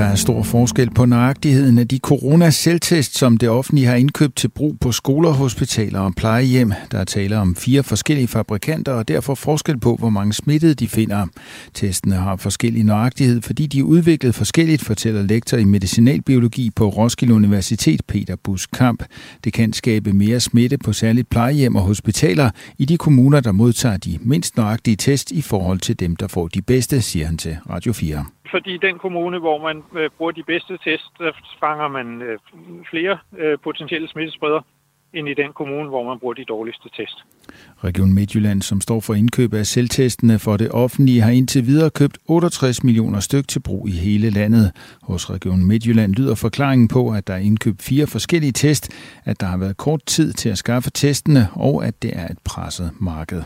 [0.01, 4.47] Der er stor forskel på nøjagtigheden af de corona-selvtest, som det offentlige har indkøbt til
[4.47, 6.73] brug på skoler, hospitaler og plejehjem.
[6.91, 10.87] Der er tale om fire forskellige fabrikanter, og derfor forskel på, hvor mange smittede de
[10.87, 11.27] finder.
[11.73, 17.33] Testene har forskellig nøjagtighed, fordi de er udviklet forskelligt, fortæller lektor i medicinalbiologi på Roskilde
[17.33, 19.03] Universitet, Peter Bus Kamp.
[19.43, 23.97] Det kan skabe mere smitte på særligt plejehjem og hospitaler i de kommuner, der modtager
[23.97, 27.57] de mindst nøjagtige test i forhold til dem, der får de bedste, siger han til
[27.69, 32.21] Radio 4 fordi den kommune, hvor man øh, bruger de bedste test, der fanger man
[32.21, 32.39] øh,
[32.89, 34.63] flere øh, potentielle smittespredere
[35.13, 37.17] end i den kommune, hvor man bruger de dårligste test.
[37.83, 42.17] Region Midtjylland, som står for indkøb af selvtestene for det offentlige, har indtil videre købt
[42.27, 44.71] 68 millioner styk til brug i hele landet.
[45.03, 48.89] Hos Region Midtjylland lyder forklaringen på, at der er indkøbt fire forskellige test,
[49.25, 52.39] at der har været kort tid til at skaffe testene, og at det er et
[52.45, 53.43] presset marked.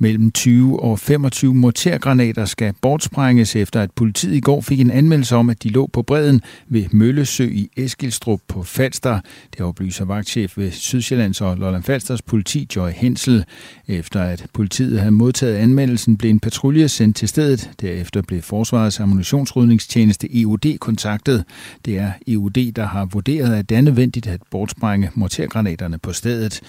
[0.00, 5.36] Mellem 20 og 25 mortergranater skal bortsprænges efter, at politiet i går fik en anmeldelse
[5.36, 9.20] om, at de lå på bredden ved Møllesø i Eskilstrup på Falster.
[9.52, 13.44] Det oplyser vagtchef ved Sydsjællands og Lolland Falsters politi Joy Hensel.
[13.88, 17.70] Efter at politiet havde modtaget anmeldelsen, blev en patrulje sendt til stedet.
[17.80, 21.44] Derefter blev Forsvarets ammunitionsrydningstjeneste EUD kontaktet.
[21.84, 26.60] Det er EUD, der har vurderet, at det er nødvendigt at bortsprænge mortergranaterne på stedet.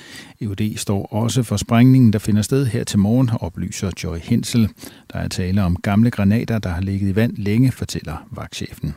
[0.41, 4.69] EUD står også for sprængningen, der finder sted her til morgen, oplyser Joy Hensel.
[5.13, 8.93] Der er tale om gamle granater, der har ligget i vand længe, fortæller vagtchefen.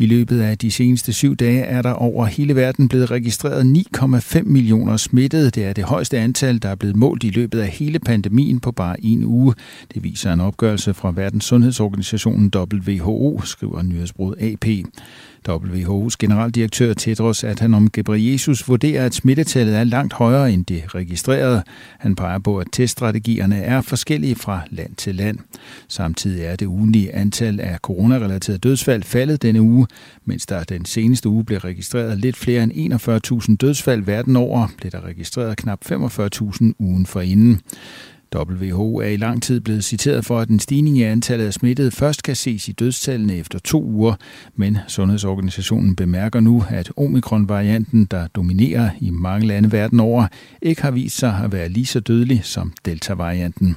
[0.00, 4.42] I løbet af de seneste syv dage er der over hele verden blevet registreret 9,5
[4.42, 5.50] millioner smittede.
[5.50, 8.72] Det er det højeste antal, der er blevet målt i løbet af hele pandemien på
[8.72, 9.54] bare en uge.
[9.94, 14.66] Det viser en opgørelse fra Verdens Sundhedsorganisationen WHO, skriver nyhedsbruget AP.
[15.48, 21.62] WHO's generaldirektør Tedros Adhanom Ghebreyesus vurderer, at smittetallet er langt højere end det registrerede.
[21.98, 25.38] Han peger på, at teststrategierne er forskellige fra land til land.
[25.88, 29.86] Samtidig er det ugenlige antal af coronarelaterede dødsfald faldet denne uge,
[30.24, 32.94] mens der den seneste uge blev registreret lidt flere end
[33.50, 37.60] 41.000 dødsfald verden over, blev der registreret knap 45.000 ugen forinden.
[38.36, 41.90] WHO er i lang tid blevet citeret for, at en stigning i antallet af smittede
[41.90, 44.14] først kan ses i dødstallene efter to uger,
[44.56, 50.26] men Sundhedsorganisationen bemærker nu, at omikron-varianten, der dominerer i mange lande verden over,
[50.62, 53.76] ikke har vist sig at være lige så dødelig som delta-varianten.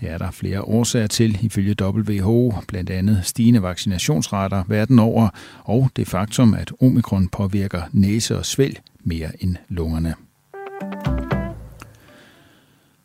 [0.00, 5.28] Det er der flere årsager til, ifølge WHO, blandt andet stigende vaccinationsrater verden over,
[5.64, 10.14] og det faktum, at omikron påvirker næse og svælg mere end lungerne.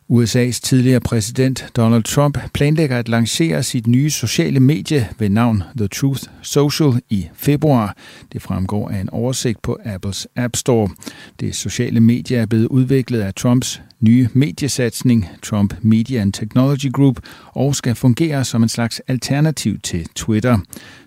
[0.08, 5.88] USA's tidligere præsident Donald Trump planlægger at lancere sit nye sociale medie ved navn The
[5.88, 7.96] Truth Social i februar.
[8.32, 10.88] Det fremgår af en oversigt på Apples App Store.
[11.40, 17.20] Det sociale medie er blevet udviklet af Trumps nye mediesatsning Trump Media and Technology Group
[17.46, 20.58] og skal fungere som en slags alternativ til Twitter.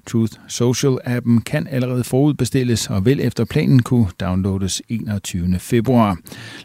[0.08, 5.60] Truth Social-appen kan allerede forudbestilles og vil efter planen kunne downloades 21.
[5.60, 6.17] februar.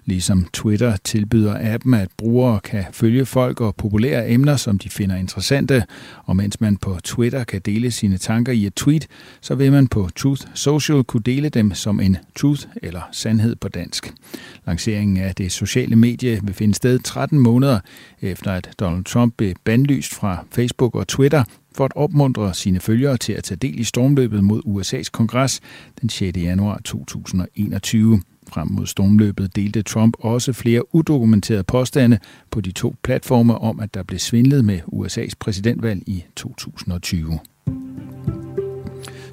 [0.04, 5.16] Ligesom Twitter tilbyder appen, at brugere kan følge folk og populære emner, som de finder
[5.16, 5.84] interessante.
[6.24, 9.06] Og mens man på Twitter kan dele sine tanker i et tweet,
[9.40, 13.68] så vil man på Truth Social kunne dele dem som en truth eller sandhed på
[13.68, 14.12] dansk.
[14.66, 17.80] Lanceringen af det sociale medie vil finde sted 13 måneder
[18.20, 21.44] efter, at Donald Trump blev bandlyst fra Facebook og Twitter
[21.76, 25.60] for at opmuntre sine følgere til at tage del i stormløbet mod USA's kongres
[26.00, 26.38] den 6.
[26.38, 28.22] januar 2021.
[28.48, 32.18] Frem mod stormløbet delte Trump også flere udokumenterede påstande
[32.50, 37.38] på de to platforme om, at der blev svindlet med USA's præsidentvalg i 2020.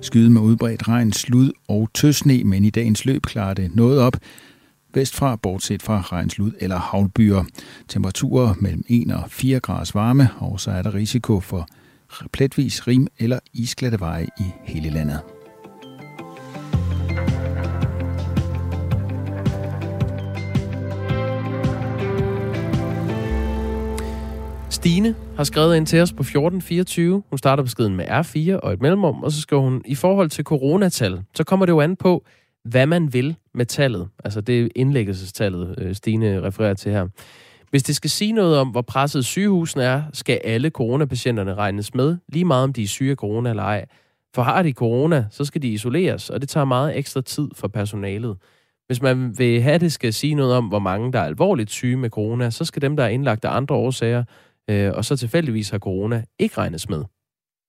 [0.02, 4.18] Skyde med udbredt regn, slud og tøsne, men i dagens løb klarer det noget op
[4.94, 7.44] vestfra, bortset fra regnslud eller havlbyer.
[7.88, 11.68] Temperaturer mellem 1 og 4 graders varme, og så er der risiko for
[12.32, 15.20] pletvis rim eller isglatte veje i hele landet.
[24.70, 27.24] Stine har skrevet ind til os på 1424.
[27.30, 30.44] Hun starter beskeden med R4 og et mellemrum, og så skriver hun, i forhold til
[30.44, 32.24] coronatal, så kommer det jo an på,
[32.66, 34.10] hvad man vil med tallet.
[34.24, 37.08] Altså det er indlæggelsestallet, øh, Stine refererer til her.
[37.70, 42.18] Hvis det skal sige noget om, hvor presset sygehusene er, skal alle coronapatienterne regnes med,
[42.28, 43.86] lige meget om de er syge af corona eller ej.
[44.36, 47.68] For har de corona, så skal de isoleres, og det tager meget ekstra tid for
[47.68, 48.38] personalet.
[48.88, 51.98] Hvis man vil have det skal sige noget om, hvor mange der er alvorligt syge
[51.98, 54.24] med corona, så skal dem, der er indlagt af andre årsager,
[54.70, 57.04] øh, og så tilfældigvis har corona, ikke regnes med,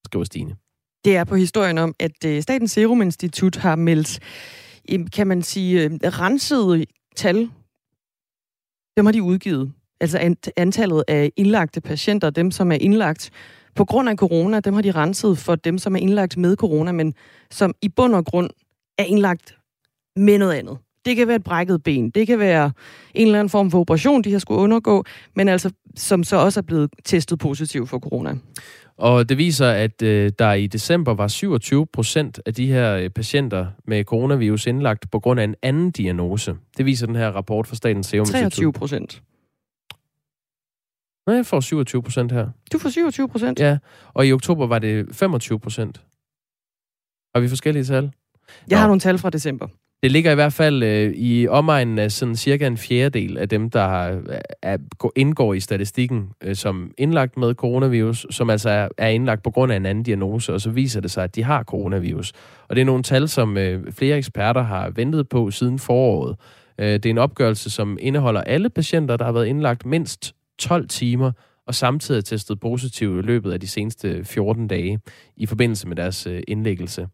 [0.05, 0.57] skriver Stine.
[1.05, 4.21] Det er på historien om, at øh, Statens Serum Institut har meldt,
[5.13, 6.85] kan man sige, øh, rensede
[7.17, 7.51] tal.
[8.97, 9.73] Dem har de udgivet.
[10.01, 13.31] Altså antallet af indlagte patienter, dem som er indlagt
[13.75, 16.93] på grund af corona, dem har de renset for dem, som er indlagt med corona,
[16.93, 17.15] men
[17.51, 18.51] som i bund og grund
[18.99, 19.59] er indlagt
[20.17, 20.79] med noget andet.
[21.05, 22.73] Det kan være et brækket ben, det kan være
[23.15, 25.05] en eller anden form for operation, de har skulle undergå,
[25.37, 28.35] men altså som så også er blevet testet positiv for corona.
[28.97, 33.11] Og det viser, at øh, der i december var 27 procent af de her øh,
[33.11, 36.55] patienter med coronavirus indlagt på grund af en anden diagnose.
[36.77, 38.41] Det viser den her rapport fra Statens Serum Institut.
[38.53, 39.23] 23 procent.
[41.27, 42.49] Nej, jeg får 27 procent her.
[42.73, 43.61] Du får 27 procent?
[43.61, 43.79] Ja,
[44.15, 46.03] og i oktober var det 25 procent.
[47.35, 48.03] Har vi forskellige tal?
[48.69, 48.77] Jeg Nå.
[48.77, 49.69] har nogle tal fra december.
[50.03, 53.71] Det ligger i hvert fald øh, i omegnen af sådan cirka en fjerdedel af dem,
[53.71, 54.21] der har,
[54.63, 54.79] er,
[55.17, 59.73] indgår i statistikken øh, som indlagt med coronavirus, som altså er, er indlagt på grund
[59.73, 62.33] af en anden diagnose, og så viser det sig, at de har coronavirus.
[62.69, 66.37] Og det er nogle tal, som øh, flere eksperter har ventet på siden foråret.
[66.79, 70.89] Øh, det er en opgørelse, som indeholder alle patienter, der har været indlagt mindst 12
[70.89, 71.33] timer,
[71.67, 75.01] og samtidig testet positiv i løbet af de seneste 14 dage
[75.37, 77.07] i forbindelse med deres øh, indlæggelse.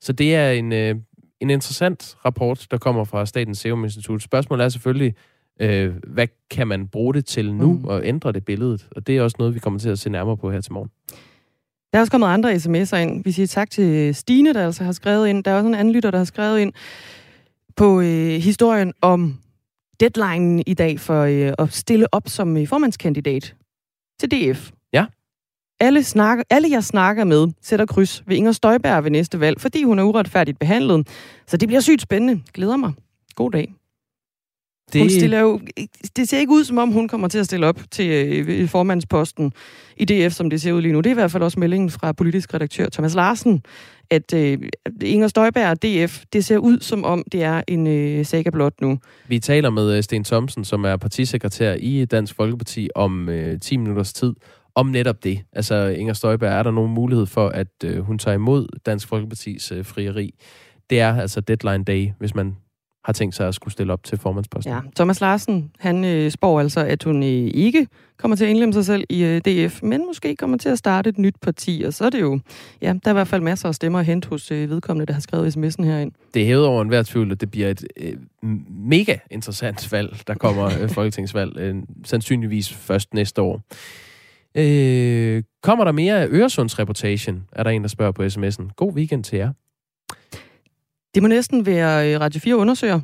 [0.00, 0.94] Så det er en, øh,
[1.40, 4.22] en interessant rapport, der kommer fra Statens Serum Institut.
[4.22, 5.14] Spørgsmålet er selvfølgelig,
[5.60, 7.84] øh, hvad kan man bruge det til nu mm.
[7.84, 8.88] og ændre det billedet?
[8.96, 10.90] Og det er også noget, vi kommer til at se nærmere på her til morgen.
[11.92, 13.24] Der er også kommet andre sms'er ind.
[13.24, 15.44] Vi siger tak til Stine, der altså har skrevet ind.
[15.44, 16.72] Der er også en anden lytter, der har skrevet ind
[17.76, 19.38] på øh, historien om
[20.00, 23.54] deadline i dag for øh, at stille op som øh, formandskandidat
[24.20, 24.70] til DF.
[25.80, 29.82] Alle, snakker, alle jeg snakker med sætter kryds ved Inger Støjberg ved næste valg, fordi
[29.82, 31.08] hun er uretfærdigt behandlet.
[31.46, 32.42] Så det bliver sygt spændende.
[32.54, 32.92] Glæder mig.
[33.34, 33.74] God dag.
[34.92, 35.00] Det...
[35.00, 35.60] Hun stiller jo,
[36.16, 38.10] det ser ikke ud, som om hun kommer til at stille op til
[38.48, 39.52] øh, formandsposten
[39.96, 40.98] i DF, som det ser ud lige nu.
[40.98, 43.62] Det er i hvert fald også meldingen fra politisk redaktør Thomas Larsen,
[44.10, 44.58] at øh,
[45.02, 48.80] Inger Støjberg og DF, det ser ud, som om det er en øh, saga blot
[48.80, 48.98] nu.
[49.28, 53.76] Vi taler med øh, Sten Thomsen, som er partisekretær i Dansk Folkeparti, om øh, 10
[53.76, 54.32] minutters tid,
[54.80, 55.40] om netop det.
[55.52, 59.72] Altså, Inger Støjberg, er der nogen mulighed for, at øh, hun tager imod Dansk Folkepartis
[59.72, 60.34] øh, frieri?
[60.90, 62.56] Det er altså deadline day, hvis man
[63.04, 64.72] har tænkt sig at skulle stille op til formandsposten.
[64.72, 68.72] Ja, Thomas Larsen, han øh, spår altså, at hun øh, ikke kommer til at indlemme
[68.72, 71.94] sig selv i øh, DF, men måske kommer til at starte et nyt parti, og
[71.94, 72.40] så er det jo,
[72.82, 75.12] ja, der er i hvert fald masser af stemmer at hente hos øh, vedkommende, der
[75.12, 76.12] har skrevet sms'en herind.
[76.34, 78.16] Det er hævet over enhver tvivl, at det bliver et øh,
[78.68, 83.62] mega interessant valg, der kommer øh, folketingsvalg, øh, sandsynligvis først næste år.
[84.54, 88.74] Øh, kommer der mere Øresundsreportagen, er der en, der spørger på sms'en.
[88.76, 89.52] God weekend til jer.
[91.14, 93.00] Det må næsten være øh, Radio 4 undersøger.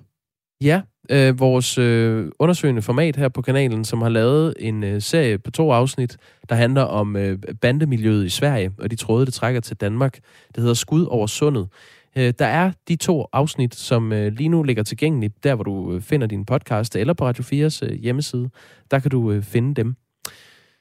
[0.60, 0.80] Ja,
[1.10, 5.50] øh, vores øh, undersøgende format her på kanalen, som har lavet en øh, serie på
[5.50, 6.16] to afsnit,
[6.48, 10.14] der handler om øh, bandemiljøet i Sverige, og de tråde, det trækker til Danmark.
[10.48, 11.68] Det hedder Skud over sundet.
[12.16, 15.94] Øh, der er de to afsnit, som øh, lige nu ligger tilgængeligt, der hvor du
[15.94, 18.50] øh, finder din podcast, eller på Radio 4's øh, hjemmeside.
[18.90, 19.96] Der kan du øh, finde dem.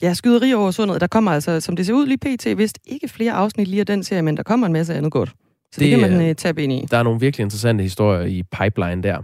[0.01, 1.01] Ja, skyderi over sundet.
[1.01, 3.85] Der kommer altså, som det ser ud lige pt, vist ikke flere afsnit lige af
[3.85, 5.29] den serie, men der kommer en masse andet godt.
[5.29, 6.85] Så det, det kan man uh, tabe ind i.
[6.91, 9.17] Der er nogle virkelig interessante historier i pipeline der.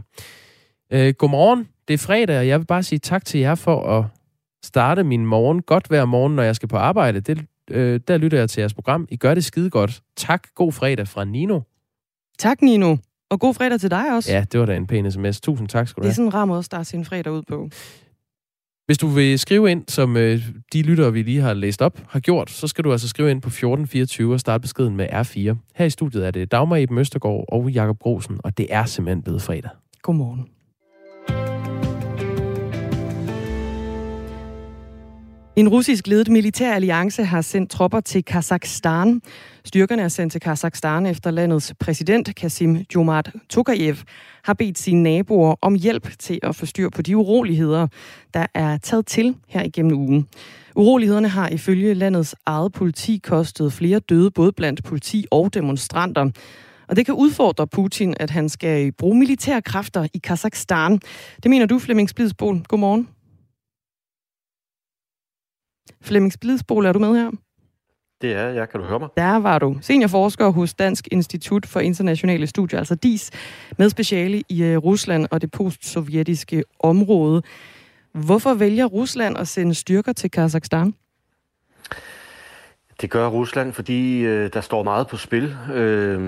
[0.96, 1.68] Uh, godmorgen.
[1.88, 4.06] Det er fredag, og jeg vil bare sige tak til jer for at
[4.64, 7.20] starte min morgen godt hver morgen, når jeg skal på arbejde.
[7.20, 7.40] Det,
[7.72, 9.08] uh, der lytter jeg til jeres program.
[9.10, 10.02] I gør det skide godt.
[10.18, 10.48] Tak.
[10.56, 11.60] God fredag fra Nino.
[12.40, 12.98] Tak, Nino.
[13.30, 14.32] Og god fredag til dig også.
[14.32, 15.42] Ja, det var da en pæn sms.
[15.42, 16.10] Tusind tak skal du have.
[16.10, 17.70] Det er sådan en rar måde at starte sin fredag ud på.
[18.92, 20.42] Hvis du vil skrive ind, som øh,
[20.74, 23.42] de lyttere, vi lige har læst op, har gjort, så skal du altså skrive ind
[23.42, 25.72] på 1424 og starte beskeden med R4.
[25.76, 29.24] Her i studiet er det Dagmar Eben Østergaard og Jakob Grosen, og det er simpelthen
[29.24, 29.70] blevet fredag.
[30.02, 30.46] Godmorgen.
[35.56, 39.22] En russisk ledet militær alliance har sendt tropper til Kazakhstan.
[39.64, 43.96] Styrkerne er sendt til Kazakhstan efter landets præsident Kasim Jomart Tokayev
[44.44, 47.88] har bedt sine naboer om hjælp til at få styr på de uroligheder,
[48.34, 50.28] der er taget til her igennem ugen.
[50.76, 56.30] Urolighederne har ifølge landets eget politi kostet flere døde både blandt politi og demonstranter.
[56.88, 61.00] Og det kan udfordre Putin, at han skal bruge militære kræfter i Kazakhstan.
[61.44, 62.64] Det mener du, Flemming Splidsbol.
[62.64, 63.08] Godmorgen.
[66.02, 67.32] Flemming Splidsbol, er du med her?
[68.22, 68.70] Det er jeg.
[68.70, 69.10] Kan du høre mig?
[69.18, 69.78] Der var du.
[69.82, 73.32] Seniorforsker hos Dansk Institut for Internationale Studier, altså DIS,
[73.78, 77.42] med speciale i øh, Rusland og det postsovjetiske område.
[78.14, 80.94] Hvorfor vælger Rusland at sende styrker til Kazakhstan?
[83.02, 85.56] Det gør Rusland, fordi øh, der står meget på spil.
[85.74, 86.20] Øh,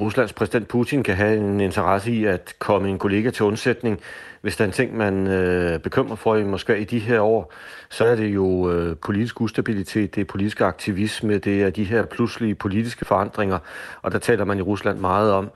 [0.00, 4.00] Ruslands præsident Putin kan have en interesse i at komme en kollega til undsætning.
[4.40, 7.52] Hvis der er en ting, man øh, bekymrer for i Moskva i de her år,
[7.90, 12.04] så er det jo øh, politisk ustabilitet, det er politisk aktivisme, det er de her
[12.04, 13.58] pludselige politiske forandringer.
[14.02, 15.50] Og der taler man i Rusland meget om,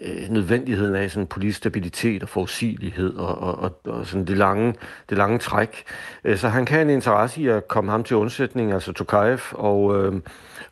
[0.00, 4.74] øh, nødvendigheden af sådan politisk stabilitet og forudsigelighed og, og, og, og sådan det lange,
[5.08, 5.84] det lange træk.
[6.24, 9.40] Øh, så han kan have en interesse i at komme ham til undsætning, altså Tokayev,
[9.52, 10.12] og, øh,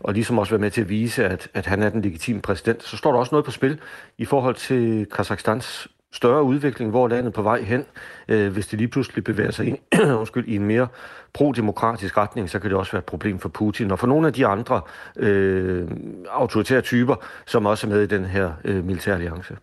[0.01, 2.83] og ligesom også være med til at vise, at, at han er den legitime præsident.
[2.83, 3.81] Så står der også noget på spil
[4.19, 7.85] i forhold til Kazakhstans større udvikling, hvor landet er på vej hen.
[8.29, 9.79] Øh, hvis det lige pludselig bevæger sig ind,
[10.21, 10.89] undskyld, i en mere
[11.33, 14.33] pro-demokratisk retning, så kan det også være et problem for Putin og for nogle af
[14.33, 14.81] de andre
[15.17, 15.87] øh,
[16.31, 17.15] autoritære typer,
[17.47, 19.57] som også er med i den her øh, militæralliance.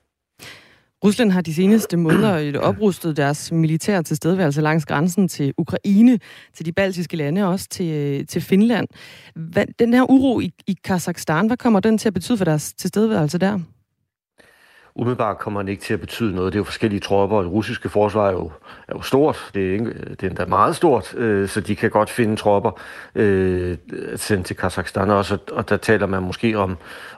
[1.03, 6.19] Rusland har de seneste måneder oprustet deres militære tilstedeværelse langs grænsen til Ukraine,
[6.53, 8.87] til de baltiske lande og også til, øh, til Finland.
[9.35, 12.73] Hvad, den her uro i, i Kazakhstan, hvad kommer den til at betyde for deres
[12.73, 13.59] tilstedeværelse der?
[14.95, 16.53] Umiddelbart kommer den ikke til at betyde noget.
[16.53, 17.37] Det er jo forskellige tropper.
[17.37, 18.51] og Det russiske forsvar er jo,
[18.87, 19.51] er jo stort.
[19.53, 22.71] Det er, ikke, det er endda meget stort, øh, så de kan godt finde tropper
[23.15, 23.77] øh,
[24.15, 25.37] sendt til Kazakhstan også.
[25.51, 26.77] Og der taler man måske om,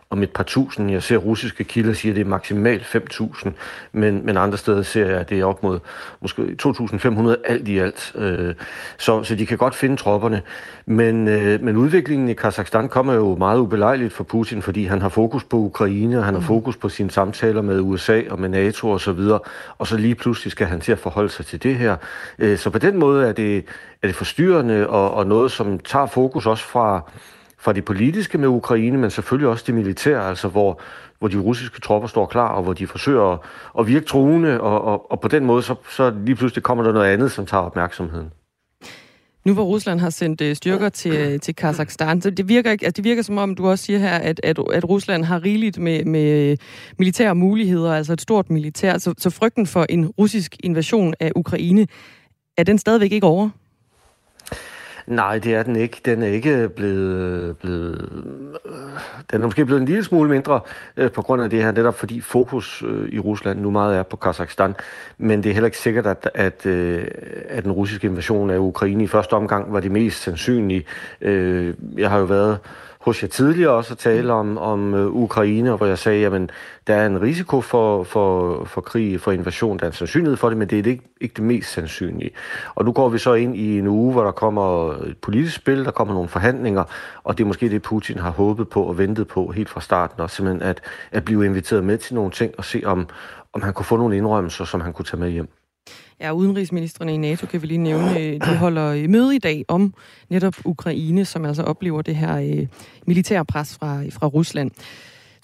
[0.10, 0.92] om et par tusind.
[0.92, 3.50] Jeg ser russiske kilder siger, at det er maksimalt 5.000,
[3.92, 5.80] men, men andre steder ser jeg, at det er op mod
[6.22, 8.12] måske 2.500 alt i alt.
[8.16, 8.56] Øh,
[8.98, 10.42] så, så de kan godt finde tropperne.
[10.86, 15.10] Men, øh, men udviklingen i Kazakhstan kommer jo meget ubelejligt for Putin, fordi han har
[15.10, 16.48] fokus på Ukraine, og han har mm.
[16.48, 19.40] fokus på sine samtaler med USA og med NATO og så videre,
[19.78, 21.96] og så lige pludselig skal han til at forholde sig til det her.
[22.40, 23.58] Øh, så på den måde er det,
[24.02, 27.12] er det forstyrrende og, og noget, som tager fokus også fra
[27.66, 30.80] fra det politiske med Ukraine, men selvfølgelig også det militære, altså hvor,
[31.20, 33.40] hvor de russiske tropper står klar, og hvor de forsøger at,
[33.80, 36.92] at virke truende, og, og, og på den måde, så, så lige pludselig kommer der
[36.92, 38.30] noget andet, som tager opmærksomheden.
[39.46, 42.86] Nu hvor Rusland har sendt øh, styrker til, øh, til Kazakhstan, så det virker, ikke,
[42.86, 45.78] altså det virker som om, du også siger her, at, at, at Rusland har rigeligt
[45.80, 46.58] med, med øh,
[47.00, 51.88] militære muligheder, altså et stort militær, så, så frygten for en russisk invasion af Ukraine,
[52.58, 53.50] er den stadigvæk ikke over?
[55.08, 56.02] Nej, det er den ikke.
[56.06, 57.58] Den er ikke blevet...
[57.58, 58.10] blevet
[58.66, 58.72] øh,
[59.32, 60.60] den er måske blevet en lille smule mindre
[60.98, 64.04] øh, på grund af det her, netop fordi fokus øh, i Rusland nu meget er
[64.04, 64.76] på Kazakhstan.
[65.18, 67.08] Men det er heller ikke sikkert, at, at, øh,
[67.50, 70.86] at den russiske invasion af Ukraine i første omgang var det mest sandsynlige.
[71.22, 72.60] Øh, jeg har jo været
[73.06, 76.52] hos jer tidligere også at tale om, om øh, Ukraine, hvor jeg sagde, at
[76.88, 80.50] der er en risiko for, for, for krig, for invasion, der er en sandsynlighed for
[80.50, 82.32] det, men det er ikke, ikke det mest sandsynlige.
[82.76, 85.86] Og nu går vi så ind i en uge, hvor der kommer et politisk spil,
[85.86, 86.84] der kommer nogle forhandlinger,
[87.24, 90.22] og det er måske det, Putin har håbet på og ventet på helt fra starten,
[90.22, 90.82] og simpelthen at,
[91.12, 93.08] at blive inviteret med til nogle ting og se, om,
[93.54, 95.48] om han kunne få nogle indrømmelser, som han kunne tage med hjem.
[96.20, 99.66] Ja, udenrigsministerne i NATO kan vi lige nævne, øh, de holder øh, møde i dag
[99.68, 99.94] om
[100.30, 102.68] netop Ukraine, som altså oplever det her øh,
[103.08, 104.72] militære pres fra, fra Rusland.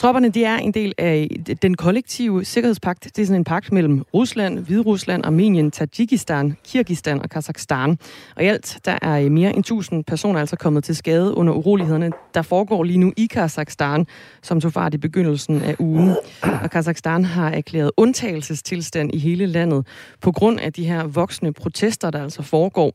[0.02, 1.30] Tropperne de er en del af
[1.62, 3.04] den kollektive sikkerhedspagt.
[3.04, 7.98] Det er sådan en pagt mellem Rusland, Hviderusland, Armenien, Tajikistan, Kirgistan og Kazakhstan.
[8.36, 11.54] Og i alt der er øh, mere end 1000 personer altså kommet til skade under
[11.54, 14.08] urolighederne, der foregår lige nu i Kazakhstan,
[14.42, 16.16] som tog fart i begyndelsen af ugen.
[16.64, 19.88] Og Kazakhstan har erklæret undtagelsestilstand i hele landet
[20.22, 22.94] på grund af de her voksne protester, der altså foregår.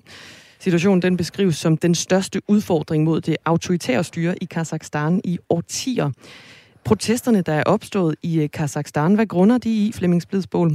[0.59, 6.11] Situationen den beskrives som den største udfordring mod det autoritære styre i Kazakhstan i årtier
[6.87, 9.15] protesterne, der er opstået i øh, Kazakhstan.
[9.15, 10.71] Hvad grunder de i, Flemming Splidsbål?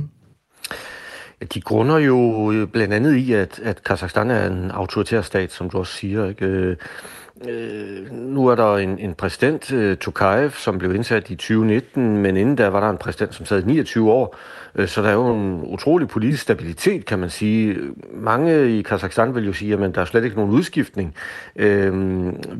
[1.53, 5.69] De grunder jo øh, blandt andet i, at, at Kazakhstan er en autoritær stat, som
[5.69, 6.29] du også siger.
[6.29, 6.45] Ikke?
[6.45, 6.77] Øh,
[7.47, 12.37] Øh, nu er der en, en præsident, øh, Tokayev, som blev indsat i 2019, men
[12.37, 14.35] inden da var der en præsident, som sad 29 år.
[14.75, 17.77] Øh, så der er jo en utrolig politisk stabilitet, kan man sige.
[18.13, 21.15] Mange i Kazakhstan vil jo sige, at der er slet ikke nogen udskiftning.
[21.55, 21.93] Øh,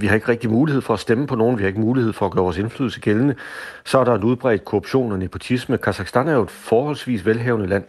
[0.01, 2.25] vi har ikke rigtig mulighed for at stemme på nogen, vi har ikke mulighed for
[2.25, 3.35] at gøre vores indflydelse gældende.
[3.85, 5.77] Så er der en udbredt korruption og nepotisme.
[5.77, 7.83] Kazakhstan er jo et forholdsvis velhavende land.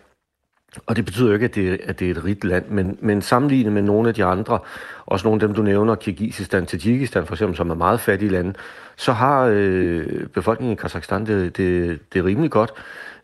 [0.86, 3.22] Og det betyder jo ikke, at det, at det er et rigt land, men, men
[3.22, 4.58] sammenlignet med nogle af de andre,
[5.06, 8.54] også nogle af dem, du nævner, Kirgisistan, Tajikistan for eksempel, som er meget fattige lande,
[8.96, 12.72] så har øh, befolkningen i Kazakhstan det, det, det er rimelig godt.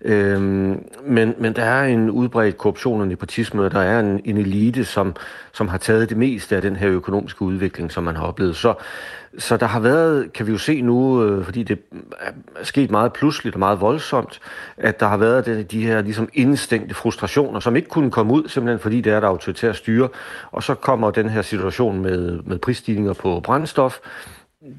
[0.00, 4.36] Øhm, men, men der er en udbredt korruption og nepotisme, og der er en, en
[4.36, 5.16] elite, som,
[5.52, 8.56] som har taget det meste af den her økonomiske udvikling, som man har oplevet.
[8.56, 8.74] Så,
[9.38, 11.78] så der har været, kan vi jo se nu, øh, fordi det
[12.20, 12.30] er
[12.62, 14.40] sket meget pludseligt og meget voldsomt,
[14.76, 18.48] at der har været de, de her ligesom indstængte frustrationer, som ikke kunne komme ud,
[18.48, 20.08] simpelthen fordi det er der autoritære styre.
[20.50, 23.98] Og så kommer den her situation med, med prisstigninger på brændstof,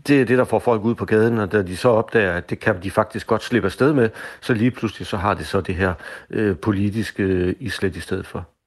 [0.07, 2.49] det er det, der får folk ud på gaden, og da de så opdager, at
[2.49, 4.09] det kan de faktisk godt slippe afsted med,
[4.41, 5.93] så lige pludselig så har det så det her
[6.29, 8.58] øh, politiske øh, islet i stedet for.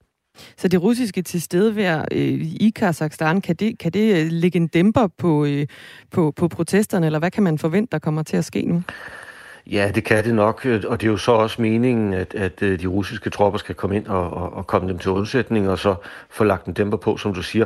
[0.57, 5.07] Så det russiske tilstedevær øh, i Kazakhstan, kan det, kan det øh, lægge en dæmper
[5.07, 5.67] på, øh,
[6.11, 8.83] på, på protesterne, eller hvad kan man forvente, der kommer til at ske nu?
[9.71, 12.63] Ja, det kan det nok, øh, og det er jo så også meningen, at, at
[12.63, 15.79] øh, de russiske tropper skal komme ind og, og, og komme dem til undsætning, og
[15.79, 15.95] så
[16.31, 17.65] få lagt en dæmper på, som du siger.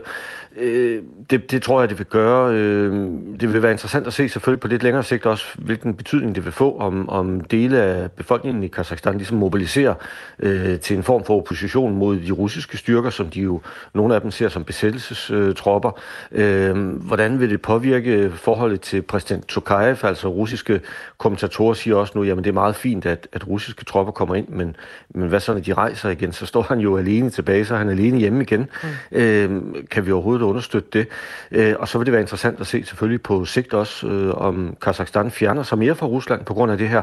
[0.57, 2.55] Øh, det, det tror jeg, det vil gøre.
[2.55, 2.93] Øh,
[3.41, 6.45] det vil være interessant at se selvfølgelig på lidt længere sigt også, hvilken betydning det
[6.45, 9.95] vil få, om, om dele af befolkningen i Kazakhstan ligesom mobiliserer
[10.39, 13.61] øh, til en form for opposition mod de russiske styrker, som de jo,
[13.95, 15.91] nogle af dem ser som besættelsestropper.
[16.33, 20.81] Øh, hvordan vil det påvirke forholdet til præsident Tokayev, altså russiske
[21.19, 24.49] kommentatorer siger også nu, jamen det er meget fint, at, at russiske tropper kommer ind,
[24.49, 24.77] men,
[25.15, 26.33] men hvad så, når de rejser igen?
[26.33, 28.61] Så står han jo alene tilbage, så er han alene hjemme igen.
[28.83, 29.19] Mm.
[29.19, 31.09] Øh, kan vi overhovedet understøtte det?
[31.51, 34.77] Øh, og så vil det være interessant at se selvfølgelig på sigt også, øh, om
[34.83, 37.03] Kazakhstan fjerner sig mere fra Rusland på grund af det her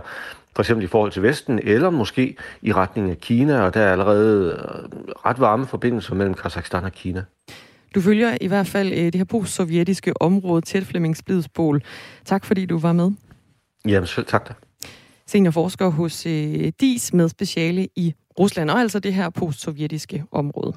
[0.56, 3.92] for eksempel i forhold til Vesten, eller måske i retning af Kina, og der er
[3.92, 4.94] allerede øh,
[5.26, 7.24] ret varme forbindelser mellem Kazakhstan og Kina.
[7.96, 11.82] Du følger i hvert fald øh, det her post-sovjetiske område tæt, Flemming Splidsbol.
[12.26, 13.12] Tak fordi du var med.
[13.86, 14.54] Jamen selv tak da
[15.34, 20.74] seniorforsker hos øh, DIS med speciale i Rusland, og altså det her postsovjetiske område.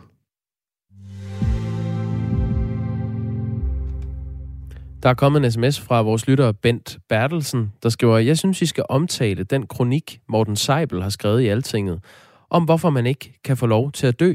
[5.03, 8.67] Der er kommet en sms fra vores lytter Bent Bertelsen, der skriver, jeg synes, I
[8.67, 12.05] skal omtale den kronik, Morten Seibel har skrevet i Altinget,
[12.51, 14.35] om hvorfor man ikke kan få lov til at dø.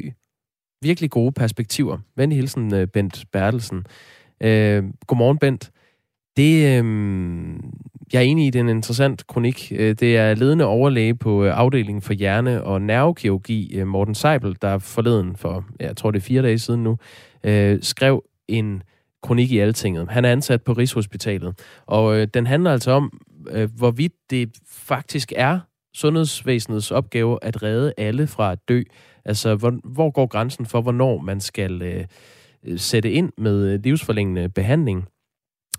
[0.82, 1.98] Virkelig gode perspektiver.
[2.16, 3.86] Venlig hilsen, øh, Bent Bertelsen.
[4.42, 5.72] Øh, godmorgen, Bent.
[6.38, 6.84] Det, øh,
[8.14, 9.72] jeg er enig i, den interessant kronik.
[9.76, 14.58] Øh, det er ledende overlæge på øh, afdelingen for hjerne- og nervekirurgi, øh, Morten Seibel,
[14.62, 16.98] der forleden for, jeg tror det er fire dage siden nu,
[17.82, 18.84] skrev en
[19.24, 20.10] kronik i Altinget.
[20.10, 23.22] Han er ansat på Rigshospitalet, og den handler altså om,
[23.78, 25.60] hvorvidt det faktisk er
[25.96, 28.82] sundhedsvæsenets opgave at redde alle fra at dø.
[29.26, 32.06] Altså, hvor, hvor går grænsen for, hvornår man skal øh,
[32.78, 35.08] sætte ind med livsforlængende behandling?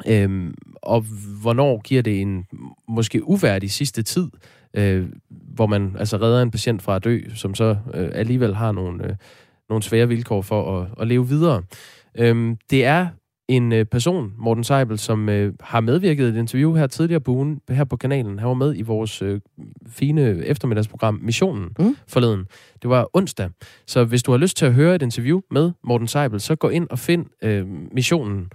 [0.09, 1.05] Øhm, og
[1.42, 2.46] hvornår giver det en
[2.88, 4.28] måske uværdig sidste tid,
[4.74, 8.72] øh, hvor man altså redder en patient fra at dø, som så øh, alligevel har
[8.72, 9.16] nogle, øh,
[9.68, 11.62] nogle svære vilkår for at, at leve videre.
[12.18, 13.07] Øhm, det er
[13.48, 17.30] en øh, person, Morten Seibel, som øh, har medvirket i et interview her tidligere på
[17.30, 18.38] ugen, her på kanalen.
[18.38, 19.40] Han var med i vores øh,
[19.86, 21.96] fine eftermiddagsprogram Missionen mm.
[22.09, 22.46] forleden.
[22.82, 23.50] Det var onsdag.
[23.86, 26.68] Så hvis du har lyst til at høre et interview med Morten Seibel, så gå
[26.68, 28.50] ind og find øh, Missionen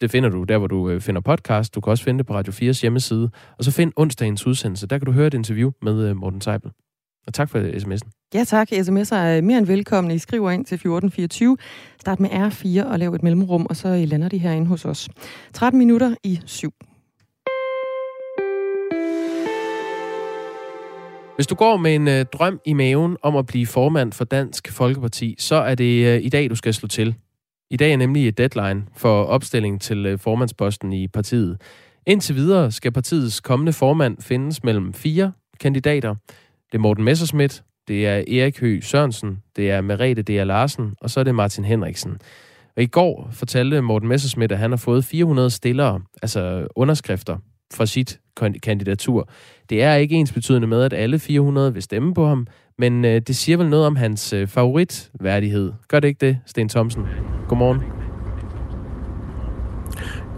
[0.00, 1.74] det finder du der, hvor du øh, finder podcast.
[1.74, 3.30] Du kan også finde det på Radio 4's hjemmeside.
[3.58, 4.86] Og så find onsdagens udsendelse.
[4.86, 6.70] Der kan du høre et interview med øh, Morten Seibel.
[7.26, 8.30] Og tak for sms'en.
[8.34, 8.72] Ja tak.
[8.72, 10.14] SMS'er er mere end velkomne.
[10.14, 11.56] I skriver ind til 1424.
[12.00, 15.08] Start med R4 og lav et mellemrum, og så lander de herinde hos os.
[15.52, 16.72] 13 minutter i 7.
[21.36, 24.72] Hvis du går med en øh, drøm i maven om at blive formand for Dansk
[24.72, 27.14] Folkeparti, så er det øh, i dag, du skal slå til.
[27.70, 31.60] I dag er nemlig et deadline for opstilling til øh, formandsposten i partiet.
[32.06, 36.14] Indtil videre skal partiets kommende formand findes mellem fire kandidater.
[36.72, 40.28] Det er Morten Messerschmidt, det er Erik Høgh Sørensen, det er Merete D.
[40.28, 42.18] Larsen, og så er det Martin Henriksen.
[42.76, 47.36] Og i går fortalte Morten Messerschmidt, at han har fået 400 stillere, altså underskrifter,
[47.74, 48.20] fra sit
[48.62, 49.28] kandidatur.
[49.70, 52.46] Det er ikke ens betydende med, at alle 400 vil stemme på ham,
[52.78, 55.72] men øh, det siger vel noget om hans øh, favoritværdighed.
[55.88, 57.06] Gør det ikke det, Sten Thomsen?
[57.48, 57.82] Godmorgen.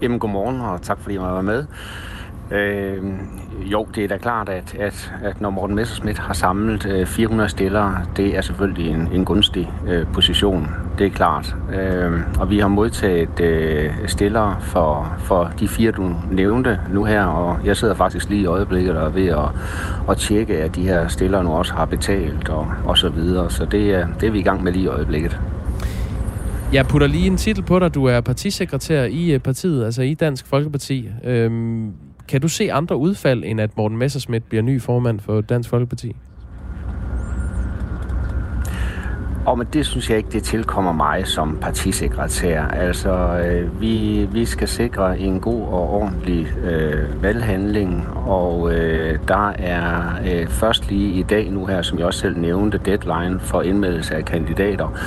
[0.01, 1.65] Jamen, godmorgen, og tak fordi jeg var med.
[2.51, 3.03] Øh,
[3.71, 7.49] jo, det er da klart, at, at, at når Morten Messerschmidt har samlet øh, 400
[7.49, 10.67] stillere, det er selvfølgelig en, en gunstig øh, position.
[11.01, 11.55] Det er klart.
[11.73, 17.23] Øh, og vi har modtaget øh, stillere for, for de fire, du nævnte nu her,
[17.23, 19.49] og jeg sidder faktisk lige i øjeblikket og er ved at,
[20.09, 23.49] at tjekke, at de her stillere nu også har betalt og, og så videre.
[23.49, 25.39] Så det er, det er vi i gang med lige i øjeblikket.
[26.73, 27.93] Jeg putter lige en titel på dig.
[27.93, 31.09] Du er partisekretær i øh, partiet, altså i Dansk Folkeparti.
[31.23, 31.91] Øhm,
[32.27, 36.15] kan du se andre udfald, end at Morten Messerschmidt bliver ny formand for Dansk Folkeparti?
[39.45, 42.63] Og men det synes jeg ikke, det tilkommer mig som partisekretær.
[42.63, 49.49] Altså, øh, vi, vi skal sikre en god og ordentlig øh, valghandling, og øh, der
[49.49, 53.61] er øh, først lige i dag nu her, som jeg også selv nævnte, deadline for
[53.61, 54.97] indmeldelse af kandidater.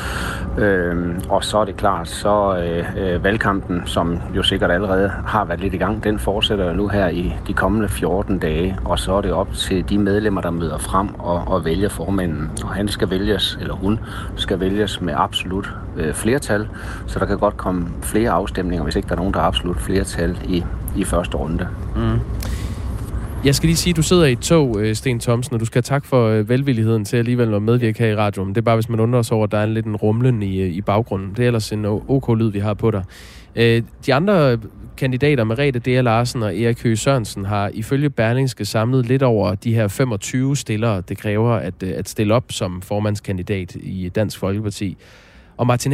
[0.59, 2.57] Øh, og så er det klart, så
[2.97, 7.09] øh, valgkampen, som jo sikkert allerede har været lidt i gang, den fortsætter nu her
[7.09, 10.79] i de kommende 14 dage, og så er det op til de medlemmer, der møder
[10.79, 12.51] frem og, og vælger formanden.
[12.65, 14.01] Og han skal vælges, eller hun
[14.37, 16.69] skal vælges med absolut øh, flertal,
[17.07, 19.81] så der kan godt komme flere afstemninger, hvis ikke der er nogen, der har absolut
[19.81, 20.65] flertal i,
[20.97, 21.69] i første runde.
[21.97, 22.19] Mm.
[23.45, 25.65] Jeg skal lige sige, at du sidder i et tog, øh, Sten Thomsen, og du
[25.65, 28.49] skal have tak for øh, velvilligheden til alligevel at medvirke her i radioen.
[28.49, 30.43] Det er bare, hvis man undrer sig over, at der er en lidt en rumlen
[30.43, 31.31] i, øh, i baggrunden.
[31.31, 33.05] Det er ellers en OK-lyd, vi har på dig.
[34.07, 34.59] De andre
[34.97, 36.03] kandidater, Merete D.
[36.03, 41.01] Larsen og Erik Høgh Sørensen, har ifølge Berlingske samlet lidt over de her 25 stillere,
[41.01, 44.97] det kræver at, øh, at stille op som formandskandidat i Dansk Folkeparti.
[45.57, 45.93] Og Martin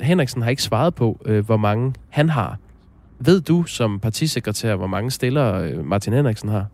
[0.00, 2.58] Henriksen har ikke svaret på, øh, hvor mange han har.
[3.20, 6.66] Ved du som partisekretær, hvor mange stillere øh, Martin Henriksen har?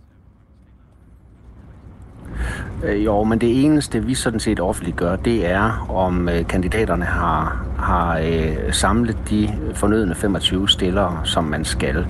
[2.85, 7.65] Øh, jo, men det eneste, vi sådan set offentliggør, det er, om øh, kandidaterne har,
[7.79, 12.07] har øh, samlet de fornødende 25 stillere, som man skal.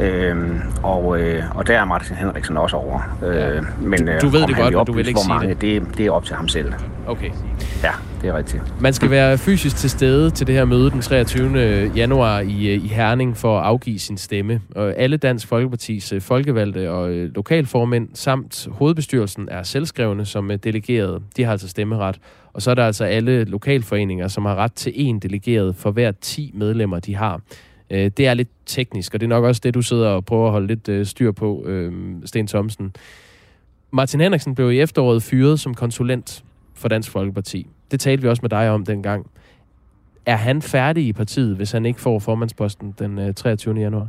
[0.00, 3.00] Øhm, og, øh, og der er Martin Henriksen også over.
[3.26, 5.60] Øh, men øh, du ved det godt, men du vil ikke sige mange, det.
[5.60, 5.82] det.
[5.98, 6.72] Det er op til ham selv.
[7.06, 7.30] Okay.
[7.82, 7.90] Ja,
[8.22, 8.80] det er rigtigt.
[8.80, 11.90] Man skal være fysisk til stede til det her møde den 23.
[11.96, 14.60] januar i, i Herning for at afgive sin stemme.
[14.74, 20.58] Og alle Dansk Folkepartis øh, folkevalgte og øh, lokalformænd samt hovedbestyrelsen er selvskrevne som øh,
[20.64, 21.20] delegerede.
[21.36, 22.18] De har altså stemmeret.
[22.52, 26.12] Og så er der altså alle lokalforeninger, som har ret til en delegeret for hver
[26.20, 27.40] 10 medlemmer, de har.
[27.90, 30.46] Øh, det er lidt teknisk, og det er nok også det, du sidder og prøver
[30.46, 31.92] at holde lidt øh, styr på, øh,
[32.24, 32.94] Sten Thomsen.
[33.90, 37.66] Martin Henriksen blev i efteråret fyret som konsulent for Dansk Folkeparti.
[37.90, 39.30] Det talte vi også med dig om dengang.
[40.26, 43.74] Er han færdig i partiet, hvis han ikke får formandsposten den 23.
[43.74, 44.08] Januar?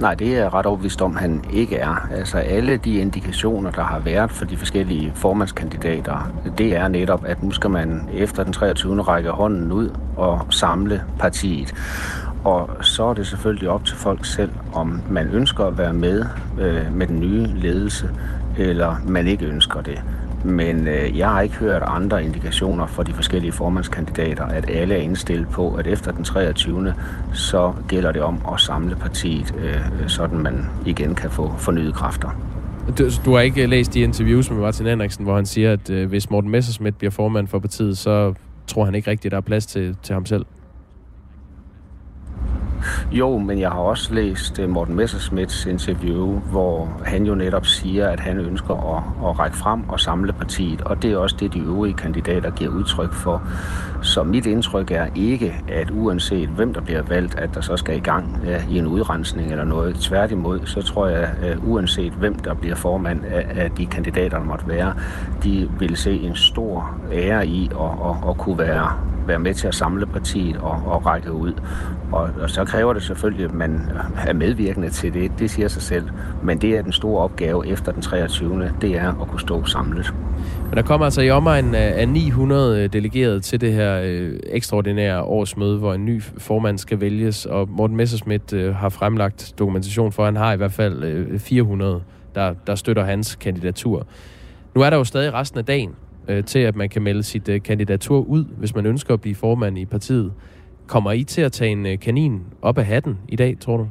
[0.00, 2.08] Nej, det er jeg ret overbevist om, han ikke er.
[2.14, 7.42] Altså alle de indikationer, der har været for de forskellige formandskandidater, det er netop, at
[7.42, 9.02] nu skal man efter den 23.
[9.02, 11.74] række hånden ud og samle partiet.
[12.44, 16.24] Og så er det selvfølgelig op til folk selv, om man ønsker at være med
[16.60, 18.10] øh, med den nye ledelse,
[18.58, 20.02] eller man ikke ønsker det.
[20.44, 24.98] Men øh, jeg har ikke hørt andre indikationer fra de forskellige formandskandidater, at alle er
[24.98, 26.94] indstillet på, at efter den 23.
[27.32, 32.28] så gælder det om at samle partiet, øh, sådan man igen kan få fornyet kræfter.
[32.98, 35.90] Du, altså, du har ikke læst de interviews med Martin Henriksen, hvor han siger, at
[35.90, 38.34] øh, hvis Morten Messersmith bliver formand for partiet, så
[38.66, 40.44] tror han ikke rigtigt, at der er plads til, til ham selv?
[43.12, 48.08] Jo, men jeg har også læst øh, Morten Messersmiths interview, hvor han jo netop siger,
[48.08, 51.54] at han ønsker at, at række frem og samle partiet, og det er også det,
[51.54, 53.42] de øvrige kandidater giver udtryk for.
[54.02, 57.96] Så mit indtryk er ikke, at uanset hvem der bliver valgt, at der så skal
[57.96, 59.96] i gang ja, i en udrensning eller noget.
[59.96, 64.38] Tværtimod, så tror jeg, at øh, uanset hvem der bliver formand af, af de kandidater,
[64.38, 64.94] der måtte være,
[65.44, 68.92] de vil se en stor ære i at, at, at kunne være
[69.28, 71.52] være med til at samle partiet og, og række ud.
[72.12, 73.90] Og, og så kræver det selvfølgelig, at man
[74.26, 75.32] er medvirkende til det.
[75.38, 76.08] Det siger sig selv.
[76.42, 78.72] Men det er den store opgave efter den 23.
[78.80, 80.14] Det er at kunne stå samlet.
[80.68, 85.22] Men der kommer altså i omegn af 900 øh, delegerede til det her øh, ekstraordinære
[85.22, 90.22] årsmøde, hvor en ny formand skal vælges, og Morten Messerschmidt øh, har fremlagt dokumentation for,
[90.22, 92.02] at han har i hvert fald øh, 400,
[92.34, 94.06] der, der støtter hans kandidatur.
[94.74, 95.94] Nu er der jo stadig resten af dagen
[96.28, 99.34] øh, til, at man kan melde sit øh, kandidatur ud, hvis man ønsker at blive
[99.34, 100.32] formand i partiet.
[100.86, 103.88] Kommer I til at tage en øh, kanin op af hatten i dag, tror du?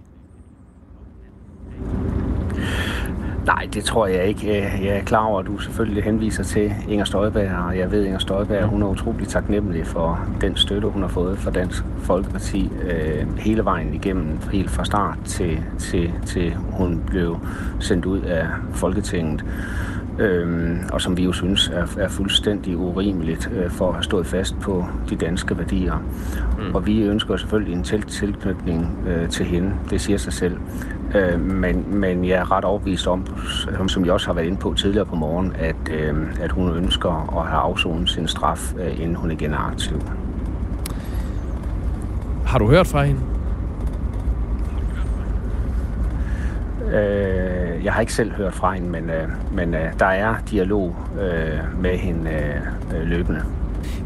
[3.48, 4.48] Nej, det tror jeg ikke.
[4.48, 8.00] Øh, jeg er klar over, at du selvfølgelig henviser til Inger Støjberg, og jeg ved,
[8.00, 11.84] at Inger Støjberg hun er utrolig taknemmelig for den støtte, hun har fået fra Dansk
[11.98, 17.38] Folkeparti øh, hele vejen igennem, helt fra start til, til, til hun blev
[17.80, 19.46] sendt ud af Folketinget
[20.20, 24.26] øhm, og som vi jo synes er, er fuldstændig urimeligt øh, for at have stået
[24.26, 26.04] fast på de danske værdier.
[26.58, 26.76] Mm.
[26.76, 30.58] Og vi ønsker selvfølgelig en tæt tilknytning øh, til hende, det siger sig selv.
[31.16, 33.26] Øh, men, men jeg er ret overbevist om,
[33.88, 37.40] som jeg også har været inde på tidligere på morgen, at, øh, at hun ønsker
[37.40, 40.02] at have afsonet sin straf, øh, inden hun igen er aktiv.
[42.46, 43.22] Har du hørt fra hende?
[46.94, 50.36] Øh, Øh, jeg har ikke selv hørt fra hende, men, øh, men øh, der er
[50.52, 53.42] dialog øh, med hende øh, øh, løbende.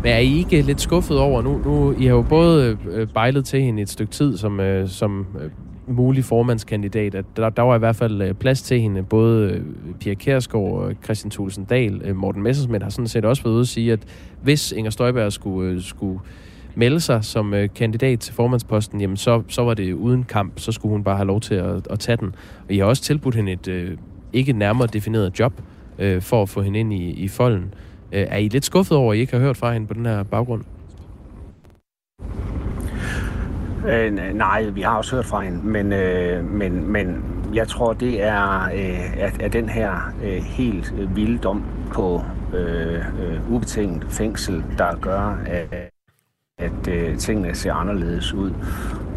[0.04, 1.62] Men er I ikke lidt skuffet over nu?
[1.66, 5.28] nu I har jo både øh, bejlet til hende et stykke tid som, øh, som
[5.42, 5.50] øh,
[5.88, 9.04] mulig formandskandidat, at der, der var i hvert fald øh, plads til hende.
[9.04, 9.62] Både øh,
[10.00, 13.62] Pia Kærsgaard og Christian Thulesen Dahl, øh, Morten Messersmith har sådan set også været ude
[13.62, 14.00] at sige, at
[14.44, 16.20] hvis Inger Støjberg skulle, øh, skulle
[16.76, 20.72] melde sig som øh, kandidat til formandsposten, jamen så, så var det uden kamp, så
[20.72, 22.36] skulle hun bare have lov til at, at tage den.
[22.68, 23.98] Og I har også tilbudt hende et øh,
[24.34, 25.54] ikke nærmere defineret job
[26.00, 27.74] øh, for at få hende ind i, i folden.
[28.12, 30.06] Øh, er I lidt skuffet over, at I ikke har hørt fra hende på den
[30.06, 30.64] her baggrund?
[33.88, 38.24] Øh, nej, vi har også hørt fra hende, men, øh, men, men jeg tror, det
[38.24, 41.64] er øh, at, at den her øh, helt vilde dom
[41.94, 42.22] på
[42.54, 45.92] øh, øh, ubetinget fængsel, der gør, at,
[46.62, 48.52] at øh, tingene ser anderledes ud.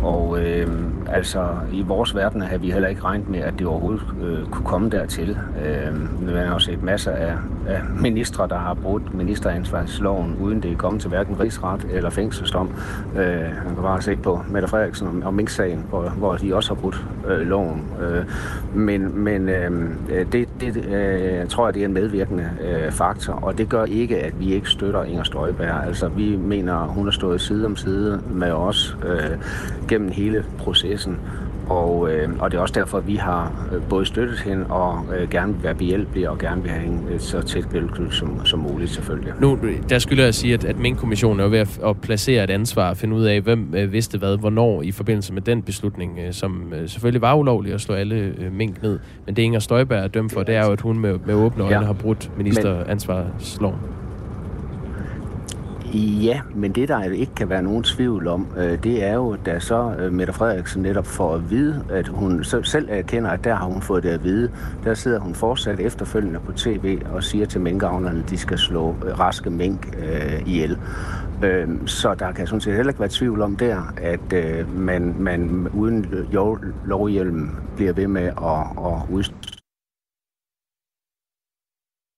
[0.03, 0.69] Og øh,
[1.09, 4.65] altså, i vores verden har vi heller ikke regnet med, at det overhovedet øh, kunne
[4.65, 5.39] komme dertil.
[5.67, 7.33] Øh, man har jo set masser af,
[7.67, 12.71] af ministre, der har brudt ministeransvarsloven, uden det er kommet til hverken rigsret eller fængselsdom.
[13.17, 16.75] Øh, man kan bare se på Mette Frederiksen og, og Mink-sagen, hvor, hvor de også
[16.75, 17.85] har brudt øh, loven.
[18.03, 18.25] Øh,
[18.75, 19.73] men men øh,
[20.33, 24.19] det, det øh, tror jeg, det er en medvirkende øh, faktor, og det gør ikke,
[24.19, 25.87] at vi ikke støtter Inger Støjberg.
[25.87, 29.39] Altså, vi mener, hun har stået side om side med os øh,
[29.89, 31.19] gennem hele processen.
[31.69, 35.07] Og, øh, og det er også derfor, at vi har øh, både støttet hende og
[35.19, 37.65] øh, gerne vil være behjælpelige og gerne vil have hende så tæt
[38.11, 39.33] som, som muligt selvfølgelig.
[39.41, 39.59] Nu,
[39.89, 42.91] der skylder jeg sige, at, at min kommission er ved at, at placere et ansvar
[42.91, 46.33] og finde ud af, hvem øh, vidste hvad, hvornår i forbindelse med den beslutning, øh,
[46.33, 48.99] som øh, selvfølgelig var ulovlig at slå alle øh, mink ned.
[49.27, 51.63] Men det Inger Støjberg er dømt for, det er jo, at hun med, med åbne
[51.63, 51.85] øjne ja.
[51.85, 53.79] har brudt ministeransvarsloven.
[55.97, 59.59] Ja, men det der ikke kan være nogen tvivl om, øh, det er jo, da
[59.59, 63.67] så øh, Mette Frederiksen netop får at vide, at hun selv erkender, at der har
[63.67, 64.51] hun fået det at vide,
[64.85, 68.97] der sidder hun fortsat efterfølgende på tv og siger til minkavnerne, at de skal slå
[69.05, 70.79] øh, raske mink øh, ihjel.
[71.45, 75.15] Øh, så der kan sådan set heller ikke være tvivl om der, at øh, man,
[75.19, 76.07] man uden
[76.85, 79.54] lovhjelm bliver ved med at, at udstå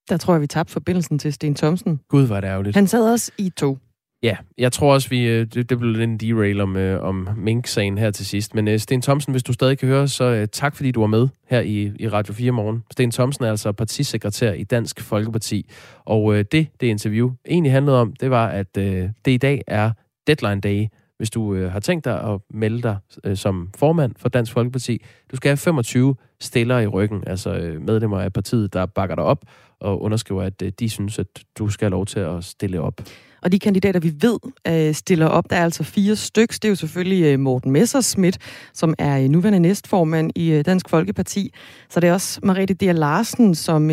[0.08, 2.00] der tror jeg, vi tabte forbindelsen til Sten Thomsen.
[2.08, 2.76] Gud, var det ærgerligt.
[2.76, 3.78] Han sad også i to.
[4.22, 7.28] Ja, jeg tror også, vi, øh, det, det blev lidt en derail om, øh, om
[7.36, 8.54] Mink-sagen her til sidst.
[8.54, 11.06] Men uh, Sten Thomsen, hvis du stadig kan høre, så uh, tak fordi du var
[11.06, 12.84] med her i, i Radio 4 morgen.
[12.92, 15.70] Sten Thomsen er altså partisekretær i Dansk Folkeparti.
[16.04, 19.90] Og det, det interview egentlig handlede om, det var, at det i dag er
[20.26, 20.86] deadline day
[21.16, 25.02] hvis du øh, har tænkt dig at melde dig øh, som formand for Dansk Folkeparti.
[25.30, 29.24] Du skal have 25 stillere i ryggen, altså øh, medlemmer af partiet, der bakker dig
[29.24, 29.44] op
[29.80, 31.26] og underskriver, at øh, de synes, at
[31.58, 33.00] du skal have lov til at stille op.
[33.42, 36.60] Og de kandidater, vi ved øh, stiller op, der er altså fire styks.
[36.60, 38.38] Det er jo selvfølgelig øh, Morten Messerschmidt,
[38.74, 41.52] som er nuværende næstformand i Dansk Folkeparti.
[41.90, 42.82] Så det er også Mariette D.
[42.82, 43.88] Larsen, som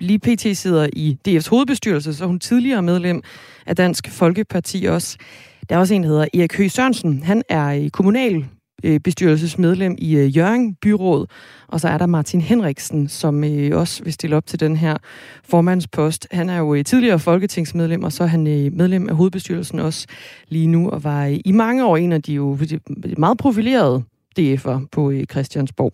[0.00, 0.56] lige pt.
[0.56, 3.22] sidder i DF's hovedbestyrelse, så hun tidligere medlem
[3.66, 5.16] af Dansk Folkeparti også.
[5.68, 7.22] Der er også en, der hedder Erik Høgh Sørensen.
[7.22, 8.46] Han er kommunal
[8.84, 11.26] Øh, bestyrelsesmedlem i øh, Jørgen Byråd.
[11.68, 14.96] Og så er der Martin Henriksen, som øh, også vil stille op til den her
[15.44, 16.28] formandspost.
[16.30, 20.06] Han er jo tidligere folketingsmedlem, og så er han medlem af hovedbestyrelsen også
[20.48, 22.58] lige nu, og var i mange år en af de jo
[23.18, 24.02] meget profilerede
[24.40, 25.92] DF'er på Christiansborg.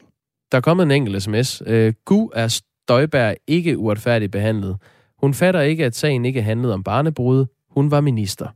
[0.53, 1.63] Der er kommet en enkelt sms.
[2.05, 4.77] Gu er Støjberg ikke uretfærdigt behandlet.
[5.19, 7.47] Hun fatter ikke, at sagen ikke handlede om barnebrud.
[7.71, 8.47] Hun var minister.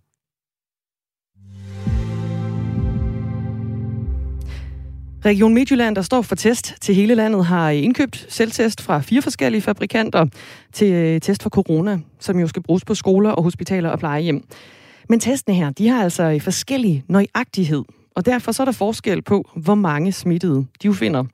[5.25, 9.62] Region Midtjylland, der står for test til hele landet, har indkøbt selvtest fra fire forskellige
[9.62, 10.27] fabrikanter
[10.73, 14.45] til øh, test for corona, som jo skal bruges på skoler og hospitaler og plejehjem.
[15.09, 17.83] Men testene her, de har altså forskellig nøjagtighed,
[18.16, 21.25] og derfor så er der forskel på, hvor mange smittede de finder.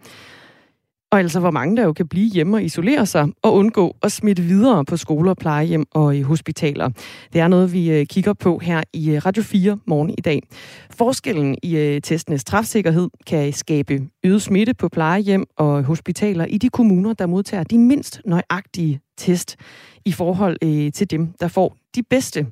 [1.11, 4.13] Og altså, hvor mange der jo kan blive hjemme og isolere sig og undgå at
[4.13, 6.91] smitte videre på skoler, plejehjem og i hospitaler.
[7.33, 10.43] Det er noget, vi øh, kigger på her i øh, Radio 4 morgen i dag.
[10.91, 16.69] Forskellen i øh, testenes træfsikkerhed kan skabe øget smitte på plejehjem og hospitaler i de
[16.69, 19.57] kommuner, der modtager de mindst nøjagtige test
[20.05, 22.47] i forhold til dem, der får de bedste.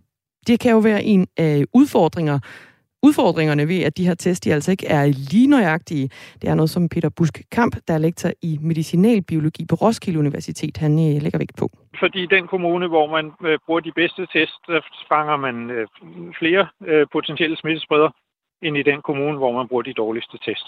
[0.46, 2.38] Det kan jo være en af udfordringer,
[3.06, 6.06] udfordringerne ved, at de her test de altså ikke er lige nøjagtige.
[6.40, 10.76] Det er noget, som Peter Busk Kamp, der er lektor i medicinalbiologi på Roskilde Universitet,
[10.76, 11.66] han øh, lægger vægt på.
[12.02, 15.86] Fordi den kommune, hvor man øh, bruger de bedste test, der fanger man øh,
[16.40, 16.64] flere
[17.12, 18.12] potentielle smittespredere
[18.62, 20.66] end i den kommune, hvor man bruger de dårligste test.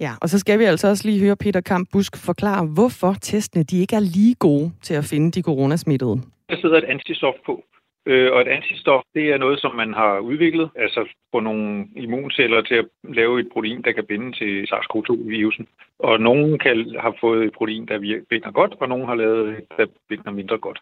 [0.00, 3.62] Ja, og så skal vi altså også lige høre Peter Kamp Busk forklare, hvorfor testene
[3.62, 6.16] de ikke er lige gode til at finde de coronasmittede.
[6.50, 7.64] Der sidder et antistof på,
[8.10, 12.62] Øh, og et antistof, det er noget, som man har udviklet, altså på nogle immunceller
[12.62, 15.66] til at lave et protein, der kan binde til SARS-CoV-2-virusen.
[15.98, 17.98] Og nogen kan har fået et protein, der
[18.30, 20.78] binder godt, og nogen har lavet et, der binder mindre godt.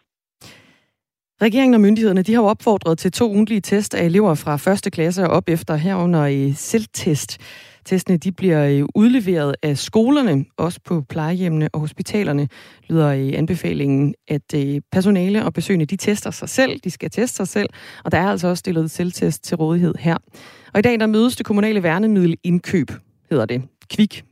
[1.41, 4.89] Regeringen og myndighederne de har jo opfordret til to ugentlige test af elever fra første
[4.89, 7.37] klasse og op efter herunder i selvtest.
[7.85, 12.47] Testene de bliver øh, udleveret af skolerne, også på plejehjemmene og hospitalerne,
[12.89, 17.35] lyder i anbefalingen, at øh, personale og besøgende de tester sig selv, de skal teste
[17.35, 17.69] sig selv,
[18.03, 20.17] og der er altså også stillet selvtest til rådighed her.
[20.73, 22.91] Og i dag der mødes det kommunale værnemiddelindkøb,
[23.29, 24.23] hedder det, Kvik,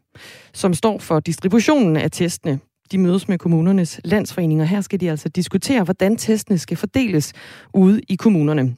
[0.53, 2.59] som står for distributionen af testene.
[2.91, 4.65] De mødes med kommunernes landsforeninger.
[4.65, 7.33] Her skal de altså diskutere, hvordan testene skal fordeles
[7.73, 8.75] ude i kommunerne.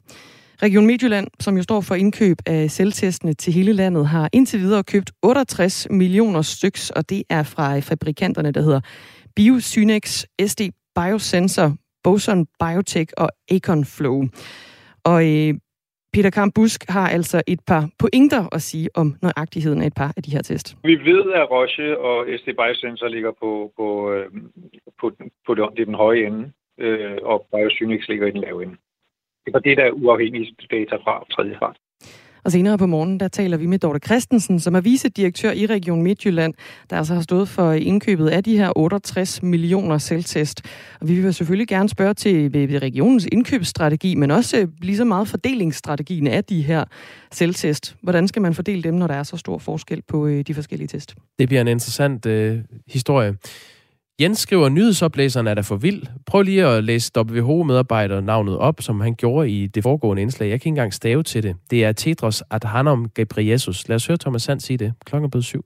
[0.62, 4.84] Region Midtjylland, som jo står for indkøb af selvtestene til hele landet, har indtil videre
[4.84, 8.80] købt 68 millioner styks, og det er fra fabrikanterne, der hedder
[9.36, 10.60] Biosynex, SD
[10.94, 14.24] Biosensor, Boson Biotech og Acon Flow.
[15.04, 15.54] Og øh,
[16.12, 20.12] Peter Kamp Busk har altså et par pointer at sige om nøjagtigheden af et par
[20.16, 20.76] af de her test.
[20.84, 24.50] Vi ved, at Roche og SD Biosensor ligger på, på, øhm,
[25.00, 28.76] på, på, på, på den høje ende, øh, og Biosynix ligger i den lave ende.
[29.44, 31.76] Det var det, der er uafhængige data fra tredje fart.
[32.48, 36.02] Og senere på morgen, der taler vi med Dorte Christensen, som er vicedirektør i Region
[36.02, 36.54] Midtjylland,
[36.90, 40.62] der altså har stået for indkøbet af de her 68 millioner selvtest.
[41.00, 44.96] Og vi vil selvfølgelig gerne spørge til øh, øh, regionens indkøbsstrategi, men også øh, lige
[44.96, 46.84] så meget fordelingsstrategien af de her
[47.32, 47.96] selvtest.
[48.00, 51.14] Hvordan skal man fordele dem, når der er så stor forskel på de forskellige test?
[51.38, 53.36] Det bliver en interessant øh, historie.
[54.20, 56.02] Jens skriver, nyhedsoplæseren er der for vild.
[56.26, 60.48] Prøv lige at læse WHO-medarbejder navnet op, som han gjorde i det foregående indslag.
[60.48, 61.56] Jeg kan ikke engang stave til det.
[61.70, 63.88] Det er Tedros Adhanom Ghebreyesus.
[63.88, 64.92] Lad os høre Thomas Sand sige det.
[65.04, 65.64] Klokken er blevet syv.